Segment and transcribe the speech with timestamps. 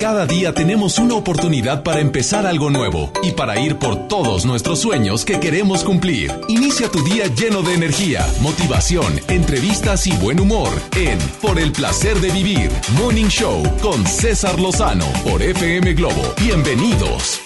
[0.00, 4.78] Cada día tenemos una oportunidad para empezar algo nuevo y para ir por todos nuestros
[4.78, 6.30] sueños que queremos cumplir.
[6.46, 12.16] Inicia tu día lleno de energía, motivación, entrevistas y buen humor en Por el placer
[12.18, 16.22] de vivir, Morning Show con César Lozano por FM Globo.
[16.38, 17.40] Bienvenidos.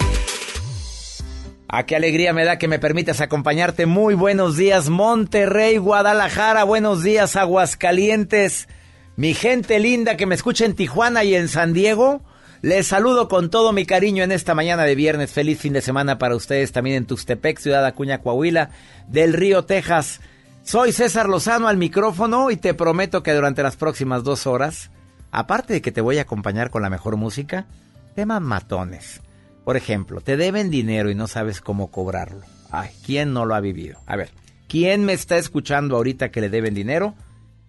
[1.69, 3.87] A ah, qué alegría me da que me permitas acompañarte.
[3.87, 6.65] Muy buenos días, Monterrey, Guadalajara.
[6.65, 8.69] Buenos días, Aguascalientes.
[9.17, 12.21] Mi gente linda que me escucha en Tijuana y en San Diego.
[12.63, 15.33] Les saludo con todo mi cariño en esta mañana de viernes.
[15.33, 18.71] Feliz fin de semana para ustedes también en Tuxtepec, Ciudad Acuña, Coahuila,
[19.09, 20.21] del Río, Texas.
[20.63, 24.93] Soy César Lozano al micrófono y te prometo que durante las próximas dos horas,
[25.33, 27.67] aparte de que te voy a acompañar con la mejor música,
[28.15, 29.23] temas matones.
[29.65, 32.43] Por ejemplo, te deben dinero y no sabes cómo cobrarlo.
[32.71, 33.99] Ay, ¿quién no lo ha vivido?
[34.07, 34.31] A ver,
[34.69, 37.17] ¿quién me está escuchando ahorita que le deben dinero?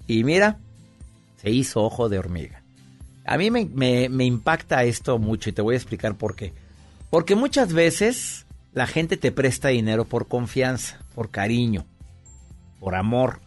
[0.06, 0.60] Y mira,
[1.42, 2.63] se hizo ojo de hormiga.
[3.26, 6.54] A mí me, impacta esto mucho y te voy a explicar por qué.
[7.10, 11.86] Porque muchas veces la gente te presta dinero por confianza, por cariño,
[12.80, 13.40] por amor,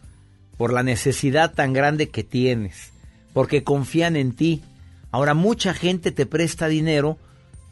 [0.57, 2.93] por la necesidad tan grande que tienes,
[3.35, 4.63] porque confían en ti.
[5.11, 7.19] Ahora mucha gente te presta dinero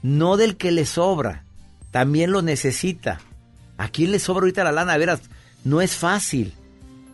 [0.03, 1.45] no del que le sobra,
[1.91, 3.21] también lo necesita.
[3.79, 4.99] ¿A quién le sobra ahorita la lana?
[4.99, 5.23] Verás,
[5.65, 6.53] no es fácil.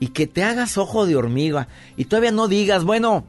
[0.01, 3.27] Y que te hagas ojo de hormiga y todavía no digas, bueno,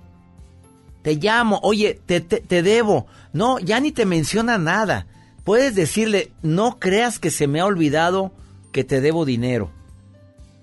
[1.01, 3.07] te llamo, oye, te, te, debo.
[3.33, 5.07] No, ya ni te menciona nada.
[5.43, 8.31] Puedes decirle, no creas que se me ha olvidado
[8.71, 9.71] que te debo dinero.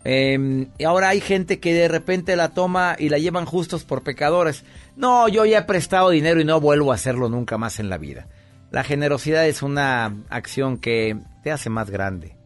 [0.05, 4.65] Eh, ahora hay gente que de repente la toma y la llevan justos por pecadores.
[4.97, 7.99] No, yo ya he prestado dinero y no vuelvo a hacerlo nunca más en la
[7.99, 8.29] vida.
[8.71, 12.37] La generosidad es una acción que te hace más grande.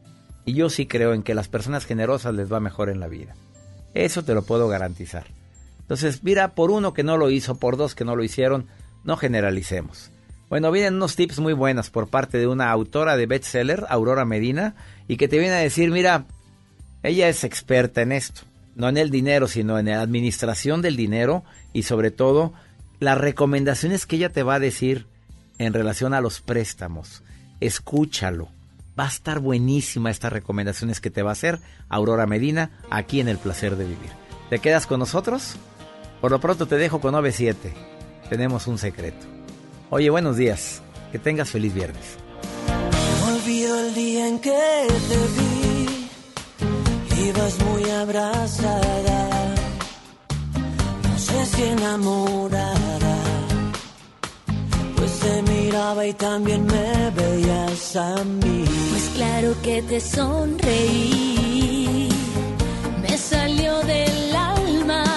[0.44, 3.34] Y yo sí creo en que las personas generosas les va mejor en la vida.
[3.94, 5.26] Eso te lo puedo garantizar.
[5.92, 8.66] Entonces, mira, por uno que no lo hizo, por dos que no lo hicieron,
[9.04, 10.10] no generalicemos.
[10.48, 14.74] Bueno, vienen unos tips muy buenos por parte de una autora de bestseller, Aurora Medina,
[15.06, 16.24] y que te viene a decir, mira,
[17.02, 18.40] ella es experta en esto,
[18.74, 21.44] no en el dinero, sino en la administración del dinero
[21.74, 22.54] y sobre todo
[22.98, 25.06] las recomendaciones que ella te va a decir
[25.58, 27.22] en relación a los préstamos.
[27.60, 28.48] Escúchalo.
[28.98, 31.58] Va a estar buenísima estas recomendaciones que te va a hacer
[31.90, 34.10] Aurora Medina aquí en El Placer de Vivir.
[34.48, 35.58] ¿Te quedas con nosotros?
[36.22, 37.72] Por lo pronto te dejo con 97.
[38.30, 39.26] Tenemos un secreto.
[39.90, 40.80] Oye, buenos días.
[41.10, 42.16] Que tengas feliz viernes.
[43.26, 46.08] Olvido el día en que te vi.
[47.28, 49.54] Ibas muy abrazada.
[51.02, 53.16] No sé si enamorada.
[54.94, 58.64] Pues te miraba y también me veías a mí.
[58.90, 60.48] Pues claro que te sonreí.
[63.02, 65.11] Me salió del alma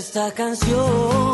[0.00, 1.29] esta canción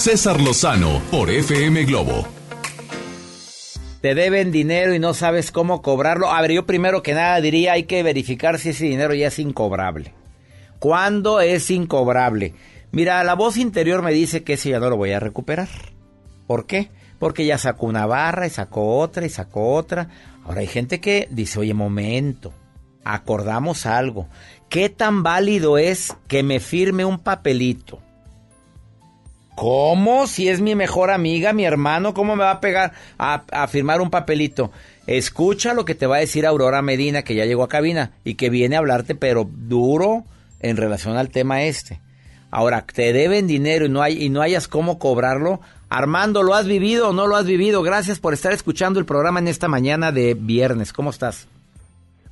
[0.00, 2.26] César Lozano por FM Globo.
[4.00, 6.30] Te deben dinero y no sabes cómo cobrarlo.
[6.30, 9.38] A ver, yo primero que nada diría hay que verificar si ese dinero ya es
[9.38, 10.14] incobrable.
[10.78, 12.54] ¿Cuándo es incobrable?
[12.92, 15.68] Mira, la voz interior me dice que ese ya no lo voy a recuperar.
[16.46, 16.88] ¿Por qué?
[17.18, 20.08] Porque ya sacó una barra y sacó otra y sacó otra.
[20.46, 22.54] Ahora hay gente que dice, oye, momento,
[23.04, 24.28] acordamos algo.
[24.70, 28.00] ¿Qué tan válido es que me firme un papelito?
[29.60, 30.26] ¿Cómo?
[30.26, 34.00] Si es mi mejor amiga, mi hermano, ¿cómo me va a pegar a, a firmar
[34.00, 34.70] un papelito?
[35.06, 38.36] Escucha lo que te va a decir Aurora Medina, que ya llegó a cabina y
[38.36, 40.24] que viene a hablarte, pero duro
[40.60, 42.00] en relación al tema este.
[42.50, 45.60] Ahora, te deben dinero y no, hay, y no hayas cómo cobrarlo.
[45.90, 47.82] Armando, ¿lo has vivido o no lo has vivido?
[47.82, 50.94] Gracias por estar escuchando el programa en esta mañana de viernes.
[50.94, 51.48] ¿Cómo estás?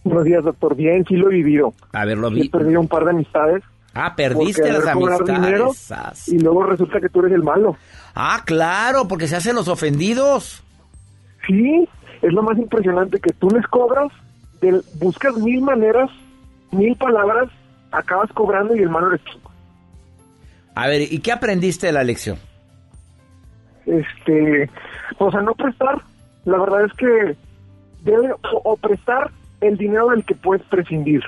[0.02, 0.75] Buenos días, doctor.
[0.75, 1.75] Bien, sí lo he vivido.
[1.92, 2.46] A ver, lo vi.
[2.46, 3.62] He perdido un par de amistades.
[3.94, 6.29] Ah, perdiste las amistades.
[6.29, 7.76] y luego resulta que tú eres el malo.
[8.14, 10.62] Ah, claro, porque se hacen los ofendidos.
[11.46, 11.88] Sí,
[12.23, 14.12] es lo más impresionante que tú les cobras,
[14.61, 16.11] del- buscas mil maneras,
[16.70, 17.49] mil palabras,
[17.90, 19.38] acabas cobrando y el malo eres tú.
[20.75, 22.38] A ver, ¿y qué aprendiste de la lección?
[23.87, 24.70] Este,
[25.19, 26.02] o sea, no prestar.
[26.44, 27.37] La verdad es que
[28.05, 29.31] debe o, o prestar
[29.61, 31.23] el dinero del que puedes prescindir,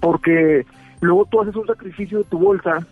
[0.00, 0.66] porque
[1.02, 2.86] luego tú haces un sacrificio de tu bolsa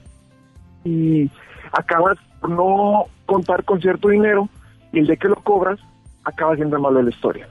[0.85, 1.31] y
[1.73, 4.49] acabas por no contar con cierto dinero
[4.93, 5.79] y el de que lo cobras
[6.25, 7.49] acaba siendo malo de la historia.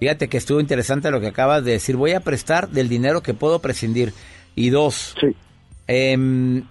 [0.00, 1.96] Fíjate que estuvo interesante lo que acabas de decir.
[1.96, 4.12] Voy a prestar del dinero que puedo prescindir.
[4.54, 5.34] Y dos, Sí.
[5.86, 6.64] em,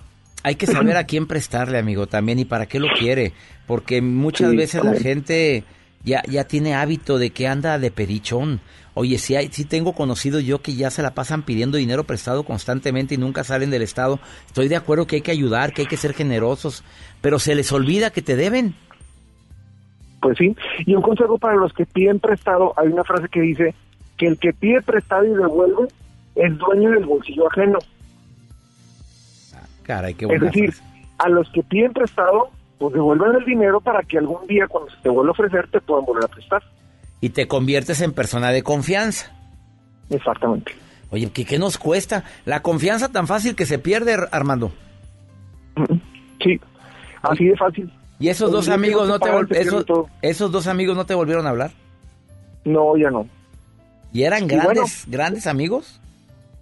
[0.43, 3.33] hay que saber a quién prestarle, amigo, también y para qué lo quiere.
[3.67, 5.63] Porque muchas Sí, veces la gente
[6.03, 8.59] ya, ya tiene hábito de que anda de perichón.
[8.95, 12.43] Oye, si hay, si tengo conocido yo que ya se la pasan pidiendo dinero prestado
[12.43, 14.19] constantemente y nunca salen del estado.
[14.47, 16.83] Estoy de acuerdo que hay que ayudar, que hay que ser generosos,
[17.21, 18.73] pero se les olvida que te deben.
[20.21, 20.55] Pues sí.
[20.85, 23.75] Y un consejo para los que piden prestado, hay una frase que dice
[24.17, 25.87] que el que pide prestado y devuelve
[26.35, 27.79] es dueño del bolsillo ajeno.
[29.83, 30.91] Caray, qué Es buena decir, frase.
[31.19, 32.49] a los que piden prestado,
[32.79, 35.81] pues devuelven el dinero para que algún día cuando se te vuelva a ofrecer te
[35.81, 36.63] puedan volver a prestar.
[37.21, 39.31] Y te conviertes en persona de confianza.
[40.09, 40.73] Exactamente.
[41.09, 42.23] Oye, ¿qué, qué nos cuesta?
[42.45, 44.71] La confianza tan fácil que se pierde, Armando.
[46.43, 46.59] Sí,
[47.21, 47.91] así de fácil.
[48.19, 49.29] ¿Y esos dos amigos no te
[49.59, 49.85] esos,
[50.21, 51.71] esos dos amigos no te volvieron a hablar?
[52.63, 53.27] No, ya no.
[54.13, 54.85] ¿Y eran Y grandes, bueno.
[55.07, 55.99] grandes amigos?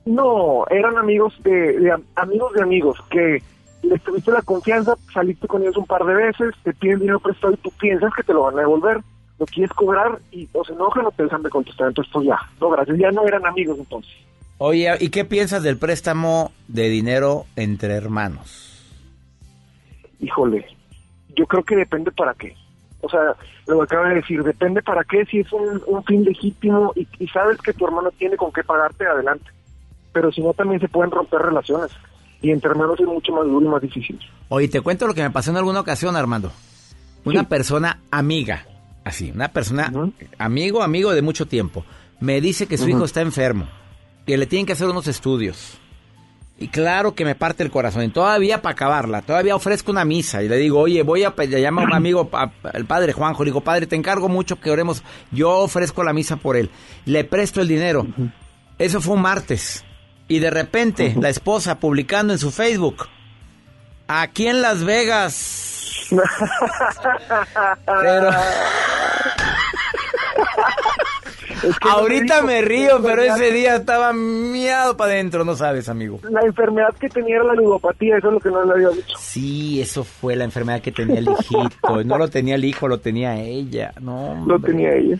[0.05, 3.41] No, eran amigos de, de am- amigos de amigos que
[3.83, 7.53] les tuviste la confianza, saliste con ellos un par de veces, te piden dinero prestado
[7.53, 9.01] y tú piensas que te lo van a devolver,
[9.39, 12.37] lo quieres cobrar y o se enojan o te dejan de contestar, entonces pues ya,
[12.61, 14.11] no gracias, ya no eran amigos entonces.
[14.59, 18.69] Oye, ¿y qué piensas del préstamo de dinero entre hermanos?
[20.19, 20.65] Híjole,
[21.35, 22.55] yo creo que depende para qué.
[23.01, 23.35] O sea,
[23.67, 27.05] lo que acaba de decir, depende para qué, si es un, un fin legítimo y,
[27.19, 29.45] y sabes que tu hermano tiene con qué pagarte, adelante.
[30.13, 31.91] Pero si no, también se pueden romper relaciones.
[32.41, 34.17] Y entre hermanos es mucho más duro y más difícil.
[34.47, 36.51] Oye, te cuento lo que me pasó en alguna ocasión, Armando.
[37.25, 37.45] Una Sí.
[37.47, 38.65] persona amiga,
[39.03, 39.91] así, una persona
[40.37, 41.85] amigo, amigo de mucho tiempo,
[42.19, 43.67] me dice que su hijo está enfermo,
[44.25, 45.79] que le tienen que hacer unos estudios.
[46.59, 48.03] Y claro que me parte el corazón.
[48.03, 51.59] Y todavía para acabarla, todavía ofrezco una misa y le digo, oye, voy a le
[51.59, 52.29] llamo a un amigo,
[52.73, 55.03] el padre Juanjo, le digo, padre, te encargo mucho que oremos.
[55.31, 56.69] Yo ofrezco la misa por él.
[57.05, 58.07] Le presto el dinero.
[58.77, 59.83] Eso fue un martes.
[60.27, 63.07] Y de repente, la esposa publicando en su Facebook,
[64.07, 65.82] aquí en Las Vegas.
[67.85, 68.29] Pero
[71.63, 75.87] Es que no ahorita me río, pero ese día estaba miado para adentro, no sabes,
[75.87, 76.19] amigo.
[76.29, 79.15] La enfermedad que tenía era la ludopatía, eso es lo que no le había dicho.
[79.17, 82.03] Sí, eso fue la enfermedad que tenía el hijito.
[82.03, 83.93] No lo tenía el hijo, lo tenía ella.
[84.01, 85.17] No, Lo tenía ella.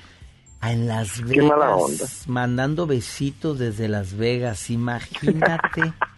[0.62, 1.34] En Las Vegas.
[1.34, 2.06] Qué mala onda.
[2.28, 5.94] Mandando besitos desde Las Vegas, imagínate.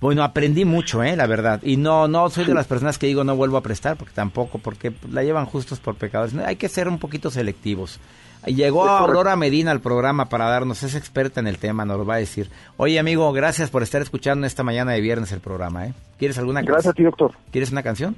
[0.00, 1.16] Bueno, aprendí mucho, ¿eh?
[1.16, 1.60] La verdad.
[1.62, 4.58] Y no, no soy de las personas que digo no vuelvo a prestar, porque tampoco,
[4.58, 6.36] porque la llevan justos por pecadores.
[6.36, 7.98] Hay que ser un poquito selectivos.
[8.46, 12.18] Llegó Aurora Medina al programa para darnos, es experta en el tema, nos va a
[12.18, 12.48] decir.
[12.76, 15.94] Oye, amigo, gracias por estar escuchando esta mañana de viernes el programa, ¿eh?
[16.18, 17.32] ¿Quieres alguna Gracias a ti, doctor.
[17.50, 18.14] ¿Quieres una canción?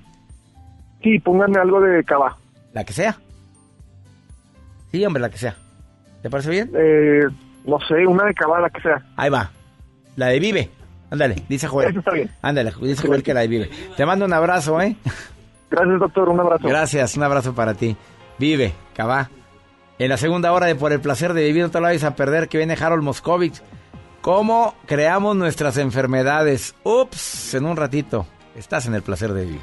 [1.03, 2.37] Sí, pónganme algo de cava.
[2.75, 3.19] La que sea.
[4.93, 5.57] Sí, hombre, la que sea.
[6.23, 6.71] ¿Te parece bien?
[6.75, 7.23] Eh,
[7.65, 9.03] no sé, una de cava, la que sea.
[9.17, 9.51] Ahí va.
[10.17, 10.71] La de Vive.
[11.11, 11.91] Ándale, dice Joel.
[11.91, 12.31] Eso está bien.
[12.41, 13.71] Ándale, dice Joel que la Vive.
[13.97, 14.97] Te mando un abrazo, ¿eh?
[15.71, 16.69] Gracias, doctor, un abrazo.
[16.69, 17.97] Gracias, un abrazo para ti.
[18.39, 19.31] Vive, Cabá.
[19.99, 22.17] En la segunda hora de Por el placer de vivir, no te lo vayas a
[22.17, 23.61] perder, que viene Harold Moscovich.
[24.21, 26.75] ¿Cómo creamos nuestras enfermedades?
[26.85, 28.27] Ups, en un ratito.
[28.57, 29.61] Estás en el placer de vivir.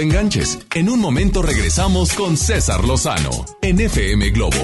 [0.00, 0.58] Te enganches.
[0.74, 3.30] En un momento regresamos con César Lozano
[3.60, 4.56] en FM Globo.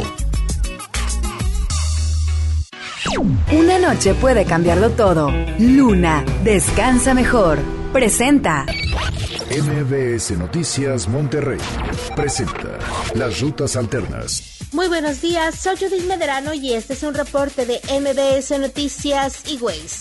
[3.53, 5.31] Una noche puede cambiarlo todo.
[5.59, 7.59] Luna, descansa mejor.
[7.93, 8.65] Presenta.
[9.51, 11.61] MBS Noticias Monterrey
[12.15, 12.79] presenta
[13.15, 14.57] Las Rutas Alternas.
[14.73, 19.57] Muy buenos días, soy Judith Medrano y este es un reporte de MBS Noticias y
[19.59, 19.96] Waze.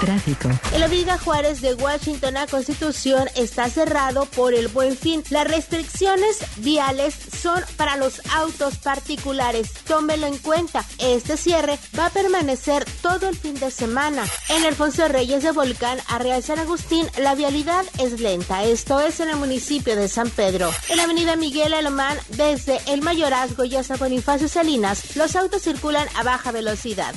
[0.00, 0.48] Tráfico.
[0.74, 5.22] El Avenida Juárez de Washington a Constitución está cerrado por el buen fin.
[5.30, 9.72] Las restricciones viales son para los autos particulares.
[9.86, 10.84] Tómelo en cuenta.
[10.98, 14.24] Este cierre va a permanecer todo el fin de semana.
[14.48, 18.64] En Alfonso Reyes de Volcán a Real San Agustín, la vialidad es lenta.
[18.64, 20.70] Esto es en el municipio de San Pedro.
[20.88, 26.08] En la Avenida Miguel Alemán, desde el Mayorazgo y hasta Bonifacio Salinas, los autos circulan
[26.16, 27.14] a baja velocidad.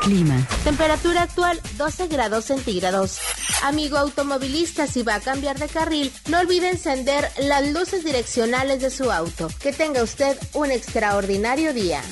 [0.00, 0.46] Clima.
[0.64, 3.18] Temperatura actual 12 grados centígrados.
[3.62, 8.90] Amigo automovilista, si va a cambiar de carril, no olvide encender las luces direccionales de
[8.90, 9.48] su auto.
[9.60, 12.02] Que tenga usted un extraordinario día.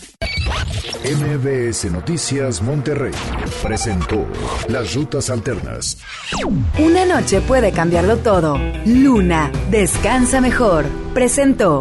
[1.04, 3.12] MBS Noticias Monterrey
[3.62, 4.26] presentó
[4.68, 5.98] Las Rutas Alternas.
[6.78, 8.58] Una noche puede cambiarlo todo.
[8.84, 10.86] Luna, descansa mejor.
[11.14, 11.80] Presentó.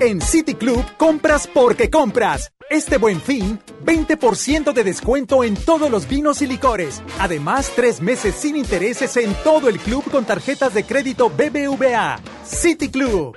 [0.00, 2.52] En City Club compras porque compras.
[2.70, 7.02] Este buen fin, 20% de descuento en todos los vinos y licores.
[7.18, 12.18] Además, tres meses sin intereses en todo el club con tarjetas de crédito BBVA.
[12.46, 13.36] City Club.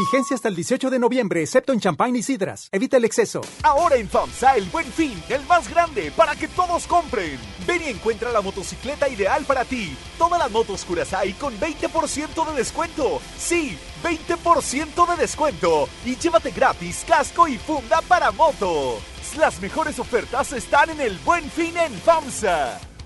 [0.00, 2.70] Vigencia hasta el 18 de noviembre, excepto en champán y sidras.
[2.72, 3.42] Evita el exceso.
[3.62, 7.38] Ahora en FAMSA el buen fin, el más grande, para que todos compren.
[7.66, 9.94] Ven y encuentra la motocicleta ideal para ti.
[10.16, 13.20] Todas las motos Curaçao con 20% de descuento.
[13.36, 15.86] Sí, 20% de descuento.
[16.06, 18.98] Y llévate gratis casco y funda para moto.
[19.38, 22.89] Las mejores ofertas están en el buen fin en FAMSA.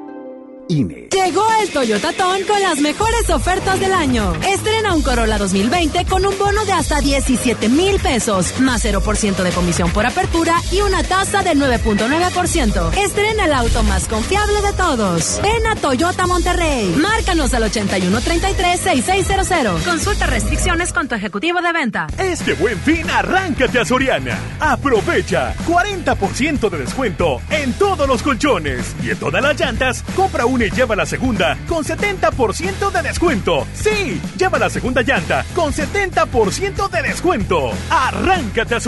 [0.71, 1.09] INE.
[1.11, 4.33] Llegó el Toyota Ton con las mejores ofertas del año.
[4.47, 9.51] Estrena un Corolla 2020 con un bono de hasta 17 mil pesos, más 0% de
[9.51, 12.97] comisión por apertura y una tasa del 9.9%.
[12.97, 15.39] Estrena el auto más confiable de todos.
[15.43, 16.95] Ven a Toyota Monterrey.
[16.95, 19.83] Márcanos al 8133-6600.
[19.83, 22.07] Consulta restricciones con tu ejecutivo de venta.
[22.17, 24.39] Este buen fin, arráncate a Soriana.
[24.59, 30.03] Aprovecha 40% de descuento en todos los colchones y en todas las llantas.
[30.15, 33.67] Compra una lleva la segunda con 70% de descuento.
[33.73, 37.71] Sí, lleva la segunda llanta con 70% de descuento.
[37.89, 38.81] Arráncate a.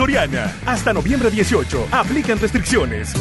[0.66, 1.88] Hasta noviembre 18.
[1.90, 3.14] Aplican restricciones.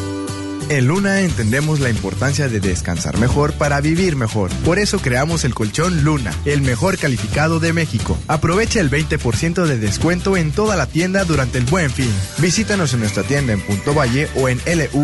[0.69, 4.49] En Luna entendemos la importancia de descansar mejor para vivir mejor.
[4.65, 8.17] Por eso creamos el colchón Luna, el mejor calificado de México.
[8.27, 12.11] Aprovecha el 20% de descuento en toda la tienda durante el buen fin.
[12.37, 15.03] Visítanos en nuestra tienda en Punto Valle o en luuna.mx.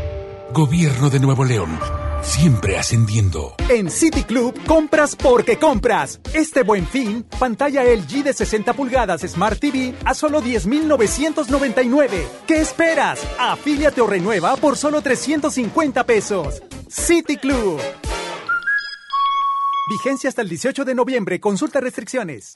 [0.53, 1.79] Gobierno de Nuevo León.
[2.21, 3.55] Siempre ascendiendo.
[3.69, 6.19] En City Club compras porque compras.
[6.33, 12.27] Este buen fin, pantalla LG de 60 pulgadas Smart TV a solo 10,999.
[12.45, 13.25] ¿Qué esperas?
[13.39, 16.61] Afíliate o renueva por solo 350 pesos.
[16.89, 17.79] City Club.
[19.89, 21.39] Vigencia hasta el 18 de noviembre.
[21.39, 22.51] Consulta restricciones.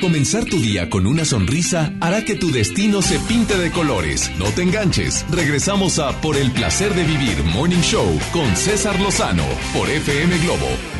[0.00, 4.30] Comenzar tu día con una sonrisa hará que tu destino se pinte de colores.
[4.38, 5.26] No te enganches.
[5.30, 10.99] Regresamos a Por el placer de vivir Morning Show con César Lozano por FM Globo.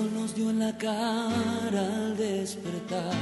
[0.00, 3.14] Sol nos dio en la cara al despertar.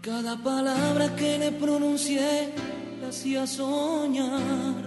[0.00, 2.52] Cada palabra que le pronuncié
[3.00, 4.82] la hacía soñar.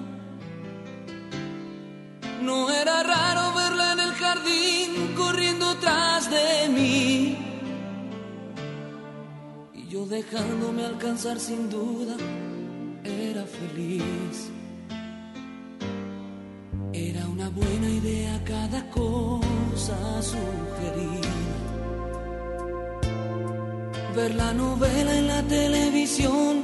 [2.42, 7.38] No era raro verla en el jardín corriendo tras de mí.
[9.74, 12.16] Y yo dejándome alcanzar sin duda,
[13.04, 14.55] era feliz.
[17.46, 21.34] Una buena idea cada cosa sugerida.
[24.16, 26.64] Ver la novela en la televisión,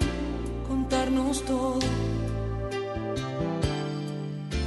[0.67, 1.77] contarnos todo.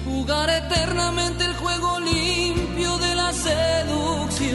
[0.05, 4.55] Jugar eternamente el juego limpio de la seducción.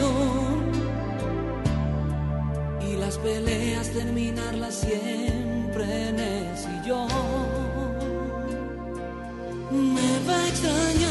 [2.88, 7.08] Y las peleas terminarlas siempre en el sillón.
[9.70, 11.09] Me va a extrañar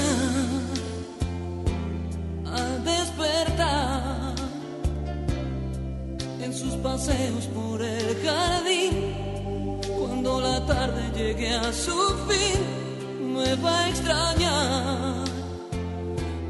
[6.81, 9.79] paseos por el jardín.
[9.99, 15.23] Cuando la tarde llegue a su fin, me va a extrañar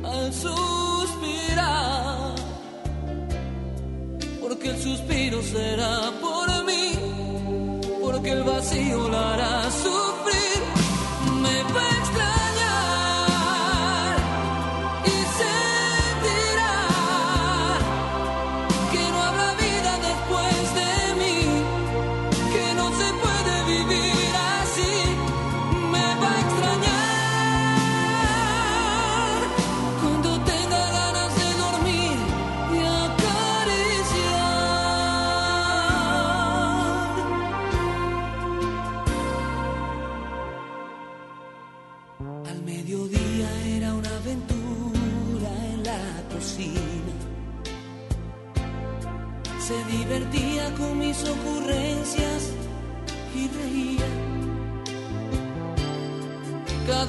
[0.04, 1.16] al suspirar.
[4.42, 6.92] Porque el suspiro será por mí,
[8.02, 10.29] porque el vacío la hará sufrir.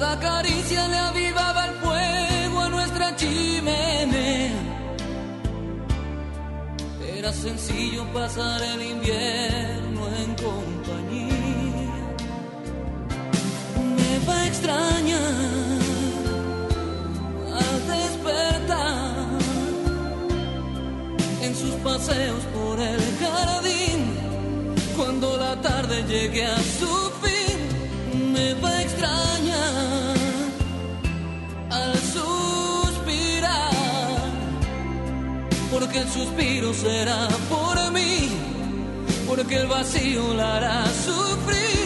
[0.01, 4.51] Cada caricia le avivaba el fuego a nuestra chimenea.
[7.15, 11.93] Era sencillo pasar el invierno en compañía.
[13.95, 15.79] Me va a extrañar
[17.61, 19.27] al despertar
[21.43, 23.99] en sus paseos por el jardín.
[24.97, 29.90] Cuando la tarde llegue a su fin, me va a extrañar.
[35.91, 38.29] Porque el suspiro será por mí,
[39.27, 41.80] porque el vacío la hará sufrir.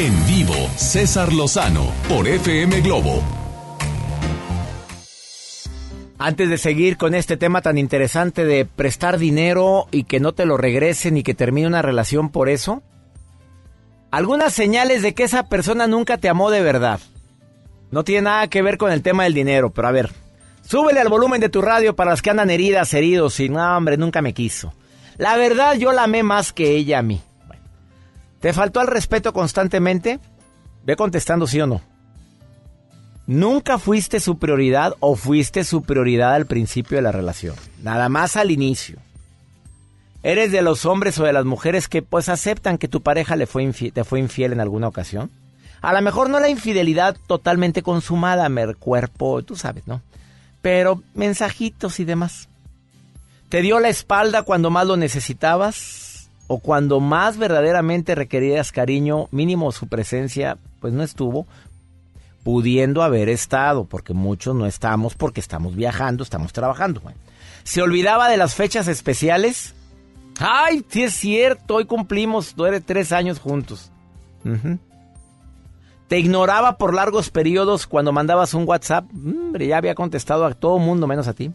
[0.00, 3.20] En vivo, César Lozano por FM Globo.
[6.18, 10.46] Antes de seguir con este tema tan interesante de prestar dinero y que no te
[10.46, 12.84] lo regresen y que termine una relación por eso,
[14.12, 17.00] algunas señales de que esa persona nunca te amó de verdad.
[17.90, 20.12] No tiene nada que ver con el tema del dinero, pero a ver,
[20.62, 23.96] súbele al volumen de tu radio para las que andan heridas, heridos y no, hombre,
[23.96, 24.72] nunca me quiso.
[25.16, 27.20] La verdad, yo la amé más que ella a mí.
[28.40, 30.20] ¿Te faltó el respeto constantemente?
[30.84, 31.80] Ve contestando sí o no.
[33.26, 37.56] ¿Nunca fuiste su prioridad o fuiste su prioridad al principio de la relación?
[37.82, 38.98] Nada más al inicio.
[40.22, 43.46] ¿Eres de los hombres o de las mujeres que pues aceptan que tu pareja le
[43.46, 45.30] fue te fue infiel en alguna ocasión?
[45.80, 50.02] A lo mejor no la infidelidad totalmente consumada, mer cuerpo, tú sabes, ¿no?
[50.62, 52.48] Pero mensajitos y demás.
[53.48, 56.07] ¿Te dio la espalda cuando más lo necesitabas?
[56.48, 61.46] ¿O cuando más verdaderamente requerías cariño, mínimo su presencia, pues no estuvo?
[62.48, 67.02] pudiendo haber estado, porque muchos no estamos porque estamos viajando, estamos trabajando.
[67.62, 69.74] ¿Se olvidaba de las fechas especiales?
[70.38, 72.54] Ay, sí es cierto, hoy cumplimos
[72.86, 73.90] tres años juntos.
[76.08, 79.04] ¿Te ignoraba por largos periodos cuando mandabas un WhatsApp?
[79.12, 81.52] Hombre, ya había contestado a todo mundo menos a ti.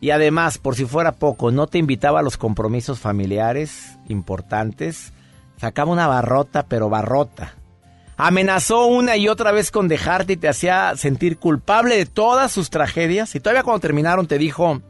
[0.00, 5.12] Y además, por si fuera poco, no te invitaba a los compromisos familiares importantes.
[5.58, 7.54] Sacaba una barrota, pero barrota.
[8.16, 12.70] Amenazó una y otra vez con dejarte y te hacía sentir culpable de todas sus
[12.70, 13.34] tragedias.
[13.34, 14.80] Y todavía cuando terminaron te dijo,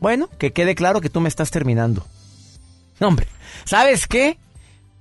[0.00, 2.06] bueno, que quede claro que tú me estás terminando.
[3.00, 3.26] No, hombre,
[3.64, 4.38] ¿sabes qué?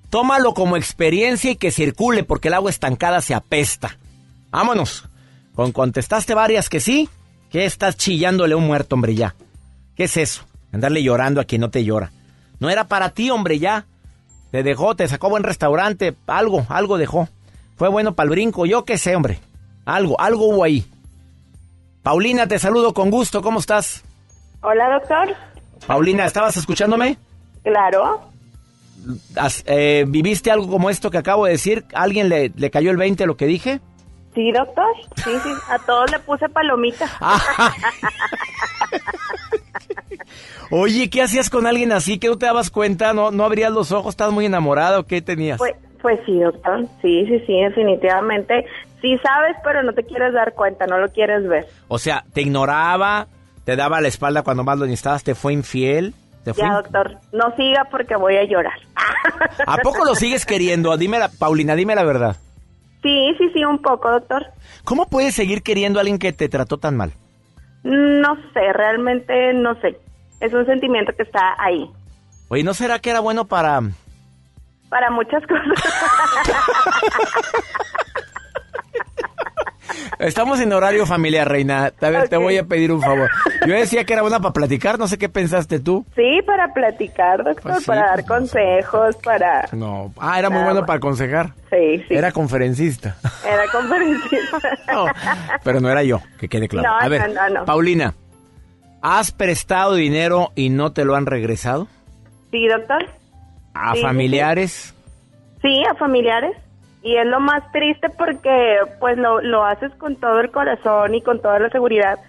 [0.10, 3.98] Tómalo como experiencia y que circule porque el agua estancada se apesta.
[4.50, 5.08] Vámonos.
[5.54, 7.10] Con contestaste varias que sí,
[7.50, 9.36] que estás chillándole a un muerto, hombre, ya.
[9.96, 10.44] ¿Qué es eso?
[10.72, 12.12] Andarle llorando a quien no te llora.
[12.60, 13.86] No era para ti, hombre, ya.
[14.52, 17.28] Te dejó, te sacó buen restaurante, algo, algo dejó.
[17.76, 19.40] Fue bueno para el brinco, yo qué sé, hombre.
[19.86, 20.86] Algo, algo hubo ahí.
[22.04, 24.04] Paulina, te saludo con gusto, ¿cómo estás?
[24.62, 25.36] Hola, doctor.
[25.86, 27.18] Paulina, ¿estabas escuchándome?
[27.64, 28.32] Claro.
[29.66, 31.86] Eh, ¿Viviste algo como esto que acabo de decir?
[31.94, 33.80] ¿Alguien le, le cayó el 20 lo que dije?
[34.38, 34.86] Sí, doctor.
[35.16, 35.50] Sí, sí.
[35.68, 37.08] A todos le puse palomita.
[40.70, 43.14] Oye, ¿qué hacías con alguien así que no te dabas cuenta?
[43.14, 44.12] ¿No, no abrías los ojos?
[44.12, 45.58] ¿Estabas muy enamorada o qué tenías?
[45.58, 45.74] Pues,
[46.04, 46.86] pues sí, doctor.
[47.02, 48.68] Sí, sí, sí, definitivamente.
[49.02, 51.66] Sí sabes, pero no te quieres dar cuenta, no lo quieres ver.
[51.88, 53.26] O sea, te ignoraba,
[53.66, 56.14] te daba la espalda cuando más lo necesitabas, te fue infiel.
[56.44, 58.78] ¿Te fue Ya, doctor, no siga porque voy a llorar.
[59.66, 60.96] ¿A poco lo sigues queriendo?
[60.96, 62.36] Dime la, Paulina, dime la verdad.
[63.02, 64.46] Sí, sí, sí, un poco, doctor.
[64.84, 67.14] ¿Cómo puedes seguir queriendo a alguien que te trató tan mal?
[67.84, 69.98] No sé, realmente no sé.
[70.40, 71.90] Es un sentimiento que está ahí.
[72.50, 73.82] Oye, ¿no será que era bueno para...
[74.90, 75.66] Para muchas cosas.
[80.20, 81.92] Estamos en horario familiar, Reina.
[82.02, 83.30] A ver, te voy a pedir un favor.
[83.66, 86.06] Yo decía que era buena para platicar, no sé qué pensaste tú.
[86.16, 89.68] Sí, para platicar, doctor, Pues sí, para dar consejos, para...
[89.72, 90.14] No.
[90.20, 91.54] Ah, era muy bueno para aconsejar.
[91.70, 92.14] Sí, sí.
[92.14, 93.18] Era conferencista.
[93.46, 94.78] Era conferencista.
[95.64, 96.90] Pero no era yo, que quede claro.
[96.90, 97.66] No, a ver, no, no, no.
[97.66, 98.14] Paulina,
[99.02, 101.88] ¿has prestado dinero y no te lo han regresado?
[102.52, 103.06] Sí, doctor.
[103.74, 104.94] ¿A sí, familiares?
[105.62, 106.56] Sí, a familiares.
[107.08, 111.22] Y es lo más triste porque pues lo, lo haces con todo el corazón y
[111.22, 112.20] con toda la seguridad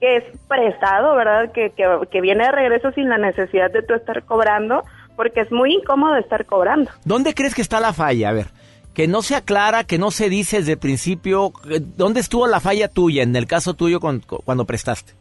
[0.00, 1.52] que es prestado, ¿verdad?
[1.52, 4.82] Que, que, que viene de regreso sin la necesidad de tú estar cobrando,
[5.16, 6.90] porque es muy incómodo estar cobrando.
[7.04, 8.30] ¿Dónde crees que está la falla?
[8.30, 8.46] A ver,
[8.92, 11.52] que no se aclara, que no se dice desde el principio.
[11.70, 15.12] eh, ¿Dónde estuvo la falla tuya, en el caso tuyo con- cu- cuando prestaste?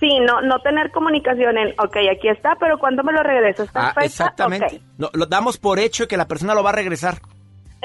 [0.00, 3.68] Sí, no, no tener comunicación en, ok, aquí está, pero ¿cuándo me lo regresas?
[3.68, 4.06] ¿Está en Ah, fecha?
[4.06, 4.76] exactamente.
[4.76, 4.82] Ok.
[4.98, 7.14] No, lo damos por hecho que la persona lo va a regresar.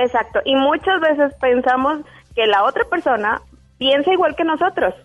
[0.02, 2.00] Exacto, y muchas veces pensamos
[2.36, 3.40] que la otra persona
[3.78, 4.96] piensa igual que nosotros.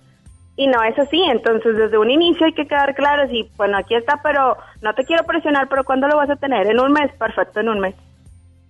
[0.57, 3.95] Y no es así, entonces desde un inicio hay que quedar claros y bueno, aquí
[3.95, 6.67] está, pero no te quiero presionar, pero ¿cuándo lo vas a tener?
[6.67, 7.95] En un mes, perfecto, en un mes.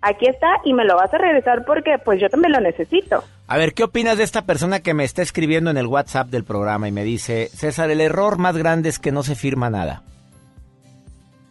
[0.03, 3.23] Aquí está y me lo vas a regresar porque pues yo también lo necesito.
[3.47, 6.43] A ver, ¿qué opinas de esta persona que me está escribiendo en el WhatsApp del
[6.43, 10.03] programa y me dice, César, el error más grande es que no se firma nada?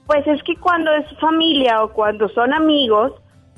[0.06, 3.14] Pues es que cuando es familia o cuando son amigos,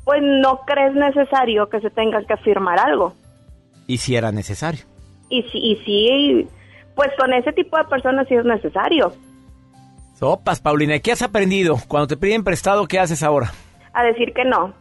[0.07, 3.13] pues no crees necesario que se tenga que firmar algo.
[3.87, 4.85] Y si era necesario.
[5.27, 6.47] Y sí, y sí,
[6.95, 9.11] pues con ese tipo de personas sí es necesario.
[10.13, 11.77] Sopas, Paulina, ¿y ¿qué has aprendido?
[11.89, 13.51] Cuando te piden prestado, ¿qué haces ahora?
[13.97, 14.73] a decir que no.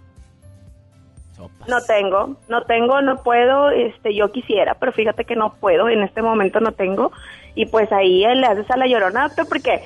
[1.66, 6.02] No tengo, no tengo, no puedo, este, yo quisiera, pero fíjate que no puedo, en
[6.02, 7.10] este momento no tengo,
[7.54, 9.82] y pues ahí le haces a la llorona, doctor, porque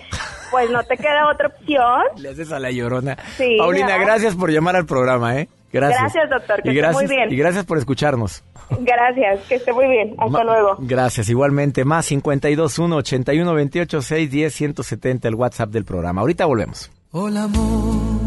[0.50, 2.02] pues no te queda otra opción.
[2.16, 3.16] Le haces a la llorona.
[3.36, 4.04] Sí, Paulina, ¿verdad?
[4.06, 5.48] gracias por llamar al programa, ¿eh?
[5.72, 6.00] Gracias.
[6.00, 7.32] Gracias, doctor, que y esté gracias, muy bien.
[7.32, 8.42] Y gracias por escucharnos.
[8.80, 10.76] Gracias, que esté muy bien, hasta Ma- luego.
[10.80, 11.84] Gracias, igualmente.
[11.84, 16.20] Más 521 81 28 610 170 el WhatsApp del programa.
[16.22, 16.90] Ahorita volvemos.
[17.12, 18.20] Hola amor,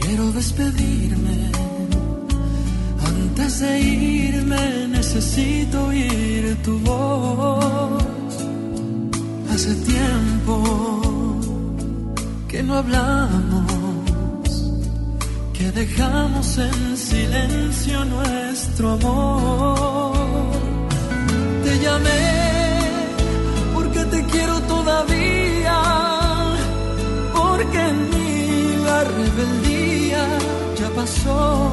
[0.00, 1.50] quiero despedirme.
[3.04, 7.99] Antes de irme necesito oír tu voz.
[9.60, 10.62] Hace tiempo
[12.48, 13.66] que no hablamos,
[15.52, 20.14] que dejamos en silencio nuestro amor.
[21.62, 22.22] Te llamé
[23.74, 25.78] porque te quiero todavía
[27.34, 30.24] porque en mí la rebeldía
[30.80, 31.70] ya pasó,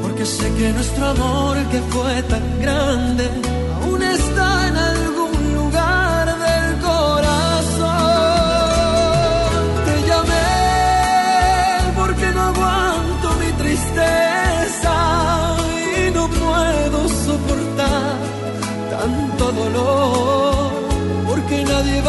[0.00, 3.30] porque sé que nuestro amor que fue tan grande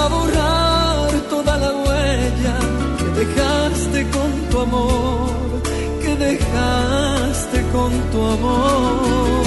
[0.10, 2.56] borrar toda la huella
[2.98, 5.62] que dejaste con tu amor,
[6.02, 9.44] que dejaste con tu amor.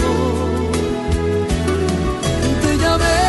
[2.63, 3.23] Te llamé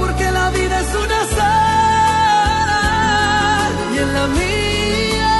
[0.00, 2.66] porque la vida es una sala
[3.94, 5.36] y en la mía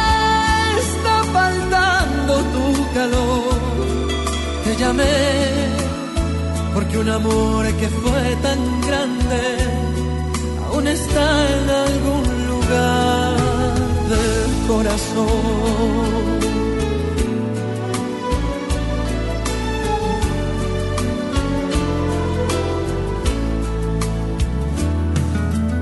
[0.85, 3.57] está faltando tu calor.
[4.65, 5.17] Te llamé
[6.75, 9.56] porque un amor que fue tan grande
[10.87, 13.37] está en algún lugar
[14.13, 16.07] del corazón.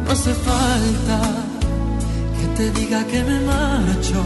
[0.04, 1.20] No hace falta
[2.36, 4.22] que te diga que me marcho,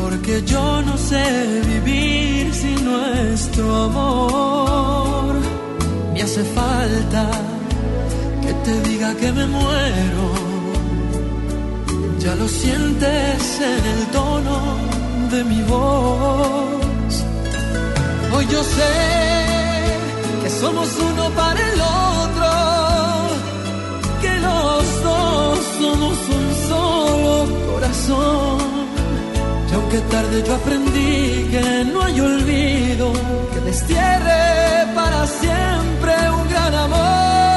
[0.00, 5.34] porque yo no sé vivir sin nuestro amor.
[6.12, 7.47] Me hace falta
[8.88, 10.24] diga que me muero.
[12.18, 14.58] Ya lo sientes en el tono
[15.32, 17.12] de mi voz.
[18.34, 18.92] Hoy yo sé
[20.42, 22.50] que somos uno para el otro,
[24.22, 28.58] que los dos somos un solo corazón.
[29.70, 33.12] Y aunque tarde yo aprendí que no hay olvido
[33.52, 37.47] que destierre para siempre un gran amor.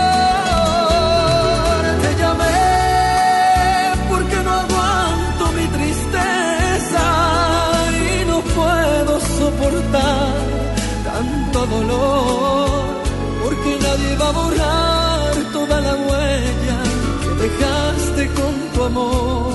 [13.43, 16.79] Porque nadie va a borrar toda la huella
[17.21, 19.53] que dejaste con tu amor,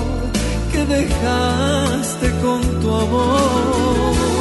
[0.71, 4.36] que dejaste con tu amor.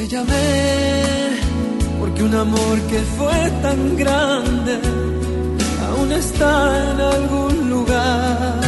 [0.00, 1.36] Te llamé
[1.98, 4.80] porque un amor que fue tan grande
[5.88, 8.60] aún está en algún lugar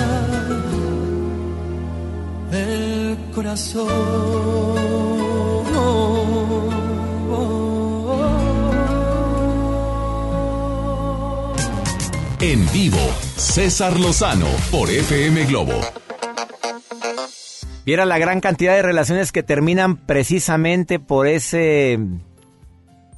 [2.52, 3.88] el corazón.
[12.40, 12.98] En vivo,
[13.36, 16.01] César Lozano por FM Globo.
[17.84, 21.98] Viera la gran cantidad de relaciones que terminan precisamente por ese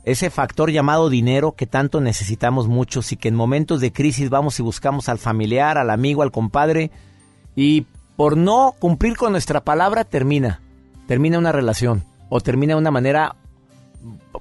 [0.05, 4.59] ese factor llamado dinero que tanto necesitamos muchos y que en momentos de crisis vamos
[4.59, 6.91] y buscamos al familiar, al amigo, al compadre
[7.57, 7.87] y
[8.17, 10.61] por no cumplir con nuestra palabra termina,
[11.09, 13.37] termina una relación o termina de una manera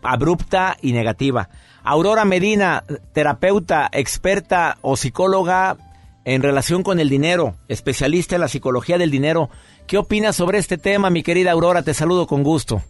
[0.04, 1.50] abrupta y negativa.
[1.84, 5.78] Aurora Medina, terapeuta, experta o psicóloga
[6.26, 9.50] en relación con el dinero, especialista en la psicología del dinero.
[9.88, 11.84] ¿Qué opinas sobre este tema, mi querida Aurora?
[11.84, 12.82] Te saludo con gusto.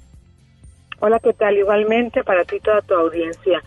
[1.00, 1.58] Hola, ¿qué tal?
[1.58, 3.62] Igualmente para ti y toda tu audiencia.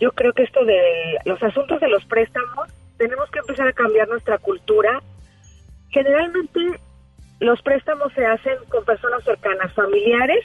[0.00, 0.80] Yo creo que esto de
[1.24, 5.00] los asuntos de los préstamos, tenemos que empezar a cambiar nuestra cultura.
[5.90, 6.80] Generalmente
[7.40, 10.44] los préstamos se hacen con personas cercanas, familiares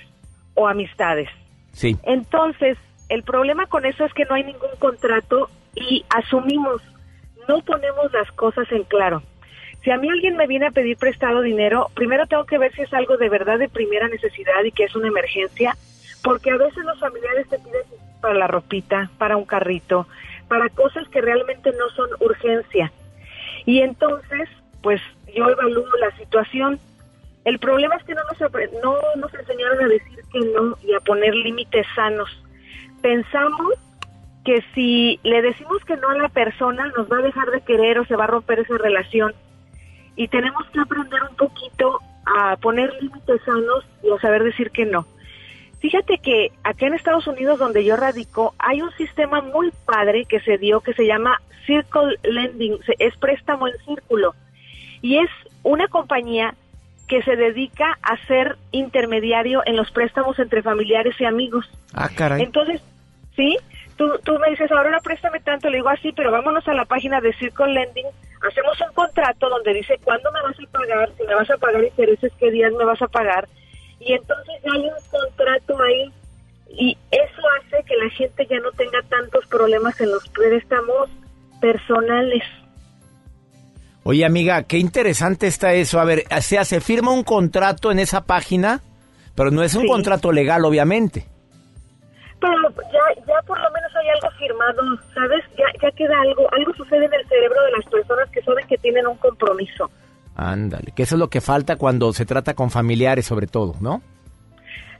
[0.53, 1.29] o amistades.
[1.71, 1.97] Sí.
[2.03, 2.77] Entonces,
[3.09, 6.81] el problema con eso es que no hay ningún contrato y asumimos,
[7.47, 9.23] no ponemos las cosas en claro.
[9.83, 12.83] Si a mí alguien me viene a pedir prestado dinero, primero tengo que ver si
[12.83, 15.75] es algo de verdad de primera necesidad y que es una emergencia,
[16.23, 17.81] porque a veces los familiares te piden
[18.21, 20.07] para la ropita, para un carrito,
[20.47, 22.91] para cosas que realmente no son urgencia.
[23.65, 24.49] Y entonces,
[24.81, 25.01] pues
[25.35, 26.79] yo evalúo la situación.
[27.43, 30.99] El problema es que no nos, no nos enseñaron a decir que no y a
[31.01, 32.29] poner límites sanos
[33.03, 33.73] pensamos
[34.45, 37.99] que si le decimos que no a la persona nos va a dejar de querer
[37.99, 39.33] o se va a romper esa relación.
[40.15, 44.85] Y tenemos que aprender un poquito a poner límites sanos y a saber decir que
[44.85, 45.05] no.
[45.79, 50.39] Fíjate que acá en Estados Unidos, donde yo radico, hay un sistema muy padre que
[50.39, 54.33] se dio que se llama Circle Lending, es préstamo en círculo.
[55.01, 55.29] Y es
[55.63, 56.55] una compañía
[57.07, 61.69] que se dedica a ser intermediario en los préstamos entre familiares y amigos.
[61.93, 62.41] Ah, caray.
[62.41, 62.81] Entonces,
[63.35, 63.57] ¿sí?
[63.97, 67.19] Tú, tú me dices, ahora préstame tanto, le digo así, pero vámonos a la página
[67.19, 68.07] de Circle Lending,
[68.47, 71.83] hacemos un contrato donde dice cuándo me vas a pagar, si me vas a pagar
[71.83, 73.47] intereses, qué días me vas a pagar,
[73.99, 76.11] y entonces ya hay un contrato ahí,
[76.69, 81.09] y eso hace que la gente ya no tenga tantos problemas en los préstamos
[81.61, 82.43] personales.
[84.03, 85.97] Oye, amiga, qué interesante está eso.
[85.99, 88.81] A ver, o sea, se firma un contrato en esa página,
[89.33, 91.32] pero no es un contrato legal, obviamente
[92.43, 94.81] pero ya, ya por lo menos hay algo firmado,
[95.13, 95.43] ¿sabes?
[95.57, 98.77] Ya, ya queda algo, algo sucede en el cerebro de las personas que saben que
[98.77, 99.89] tienen un compromiso.
[100.35, 104.01] Ándale, que eso es lo que falta cuando se trata con familiares sobre todo, ¿no?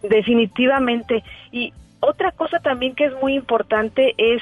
[0.04, 1.24] Definitivamente.
[1.52, 4.42] Y otra cosa también que es muy importante es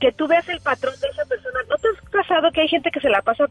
[0.00, 1.58] que tú veas el patrón de esa persona.
[1.68, 3.44] ¿No te has pasado que hay gente que se la pasa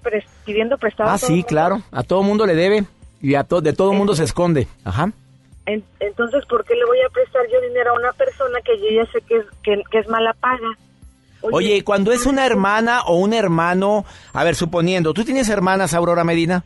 [0.45, 1.09] pidiendo prestado?
[1.09, 1.81] Ah, sí, claro.
[1.91, 2.85] A todo mundo le debe
[3.21, 4.67] y a de todo mundo se esconde.
[4.83, 5.11] Ajá
[5.99, 9.11] entonces, ¿por qué le voy a prestar yo dinero a una persona que yo ya
[9.11, 10.69] sé que, que, es mala paga?
[11.41, 15.93] Oye, y cuando es una hermana o un hermano, a ver, suponiendo, ¿tú tienes hermanas,
[15.93, 16.63] Aurora Medina?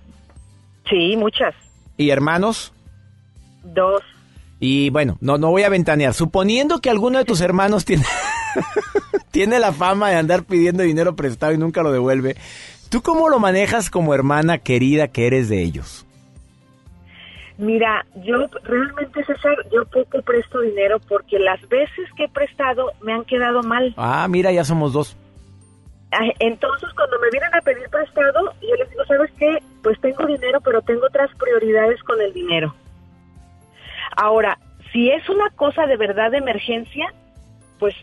[0.89, 1.53] Sí, muchas.
[1.97, 2.73] ¿Y hermanos?
[3.63, 4.01] Dos.
[4.59, 6.13] Y bueno, no, no voy a ventanear.
[6.13, 8.05] Suponiendo que alguno de tus hermanos tiene,
[9.31, 12.35] tiene la fama de andar pidiendo dinero prestado y nunca lo devuelve,
[12.89, 16.05] ¿tú cómo lo manejas como hermana querida que eres de ellos?
[17.57, 23.13] Mira, yo realmente, César, yo poco presto dinero porque las veces que he prestado me
[23.13, 23.93] han quedado mal.
[23.97, 25.17] Ah, mira, ya somos dos.
[26.39, 29.57] Entonces, cuando me vienen a pedir prestado, yo les digo, ¿sabes qué?
[29.81, 32.73] Pues tengo dinero, pero tengo otras prioridades con el dinero.
[34.15, 34.57] Ahora,
[34.91, 37.11] si es una cosa de verdad de emergencia,
[37.79, 37.95] pues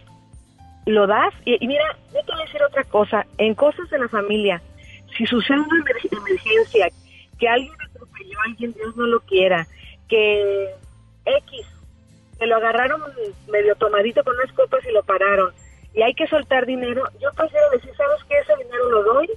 [0.87, 1.33] lo das.
[1.45, 3.27] Y, mira, yo te voy a decir otra cosa.
[3.39, 4.61] En cosas de la familia,
[5.17, 6.89] si sucede una emergencia,
[7.39, 7.73] que alguien
[8.21, 9.67] atropelló a alguien, Dios no lo quiera,
[10.09, 10.71] que
[11.25, 11.67] X,
[12.39, 13.01] que lo agarraron
[13.51, 15.53] medio tomadito con unas copas y lo pararon,
[15.95, 18.39] y hay que soltar dinero, yo prefiero decir, ¿sabes qué?
[18.39, 19.29] Ese dinero lo doy,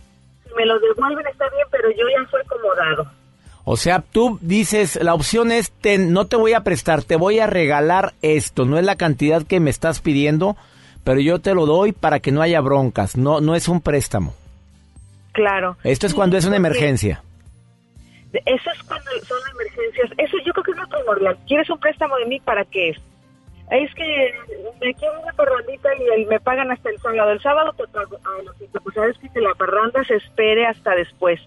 [0.44, 3.08] si me lo devuelven está bien, pero yo ya fui acomodado.
[3.66, 7.48] O sea, tú dices, la opción es, no te voy a prestar, te voy a
[7.48, 10.58] regalar esto, no es la cantidad que me estás pidiendo,
[11.06, 14.34] pero yo te lo doy para que no haya broncas, no, no es un préstamo.
[15.32, 15.78] Claro.
[15.84, 17.24] Esto es cuando es una emergencia.
[18.34, 20.12] Eso es cuando son emergencias.
[20.18, 21.38] Eso yo creo que es lo primordial.
[21.48, 22.98] ¿Quieres un préstamo de mí para qué es?
[23.70, 24.34] Es que
[24.82, 27.32] me quiero una parrandita y me pagan hasta el sábado.
[27.32, 28.18] El sábado te pago.
[28.26, 28.52] Ah,
[28.84, 31.40] pues sabes que la parranda se espere hasta después.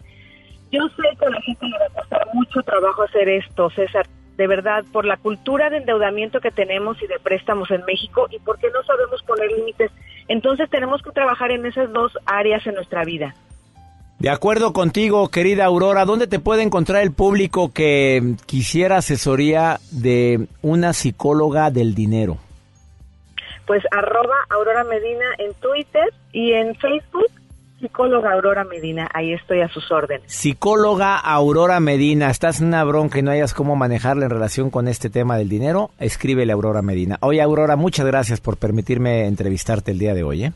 [0.70, 4.06] Yo sé que a la gente le va a costar mucho trabajo hacer esto, César.
[4.36, 8.38] De verdad, por la cultura de endeudamiento que tenemos y de préstamos en México y
[8.40, 9.90] porque no sabemos poner límites.
[10.28, 13.34] Entonces tenemos que trabajar en esas dos áreas en nuestra vida.
[14.18, 20.46] De acuerdo contigo, querida Aurora, ¿dónde te puede encontrar el público que quisiera asesoría de
[20.62, 22.38] una psicóloga del dinero?
[23.66, 27.30] Pues arroba Aurora Medina en Twitter y en Facebook,
[27.78, 29.06] psicóloga Aurora Medina.
[29.12, 30.32] Ahí estoy a sus órdenes.
[30.32, 34.88] Psicóloga Aurora Medina, estás en una bronca y no hayas cómo manejarla en relación con
[34.88, 37.18] este tema del dinero, escríbele a Aurora Medina.
[37.20, 40.44] Oye, Aurora, muchas gracias por permitirme entrevistarte el día de hoy.
[40.44, 40.52] ¿eh?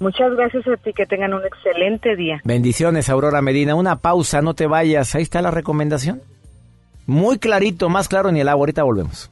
[0.00, 2.40] Muchas gracias a ti, que tengan un excelente día.
[2.42, 3.74] Bendiciones, Aurora Medina.
[3.74, 5.14] Una pausa, no te vayas.
[5.14, 6.22] Ahí está la recomendación.
[7.06, 8.62] Muy clarito, más claro ni el agua.
[8.62, 9.30] Ahorita volvemos.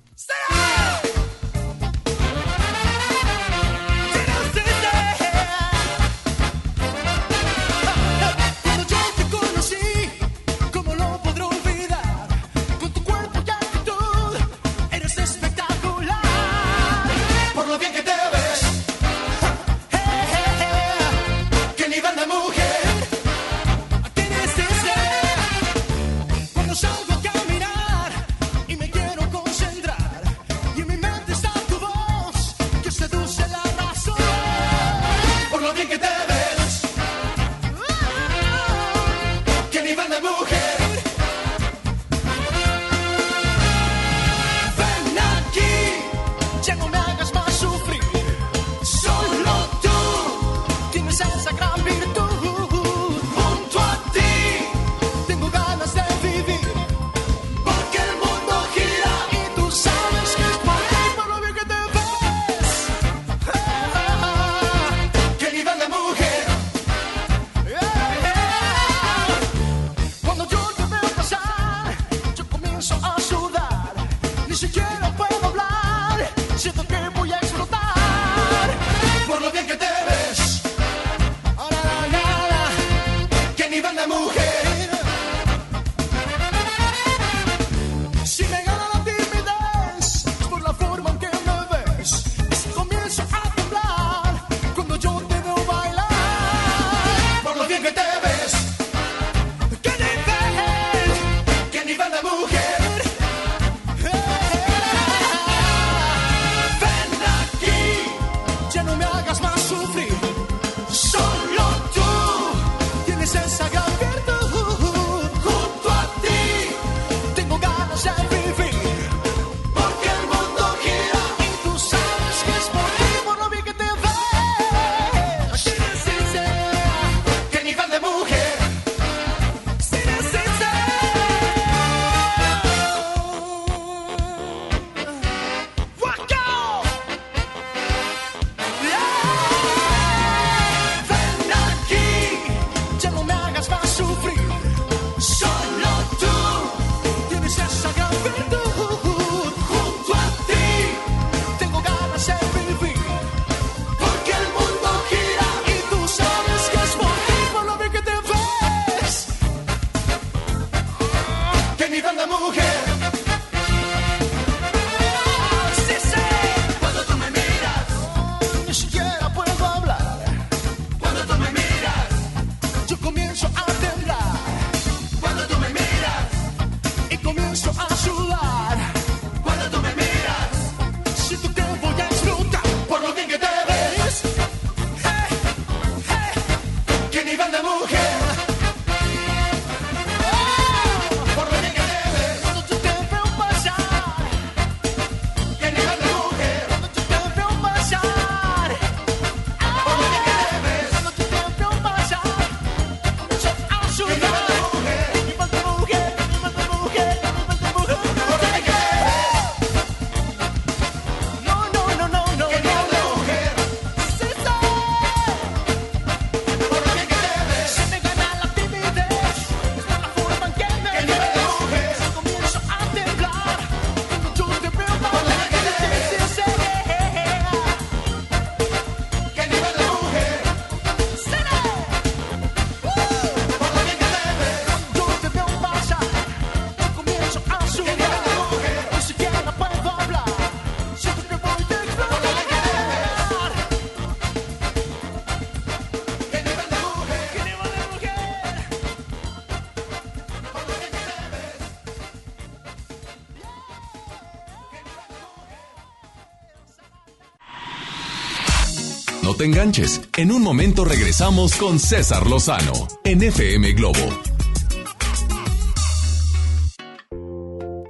[259.49, 260.03] Enganches.
[260.17, 262.73] En un momento regresamos con César Lozano
[263.05, 263.99] en FM Globo.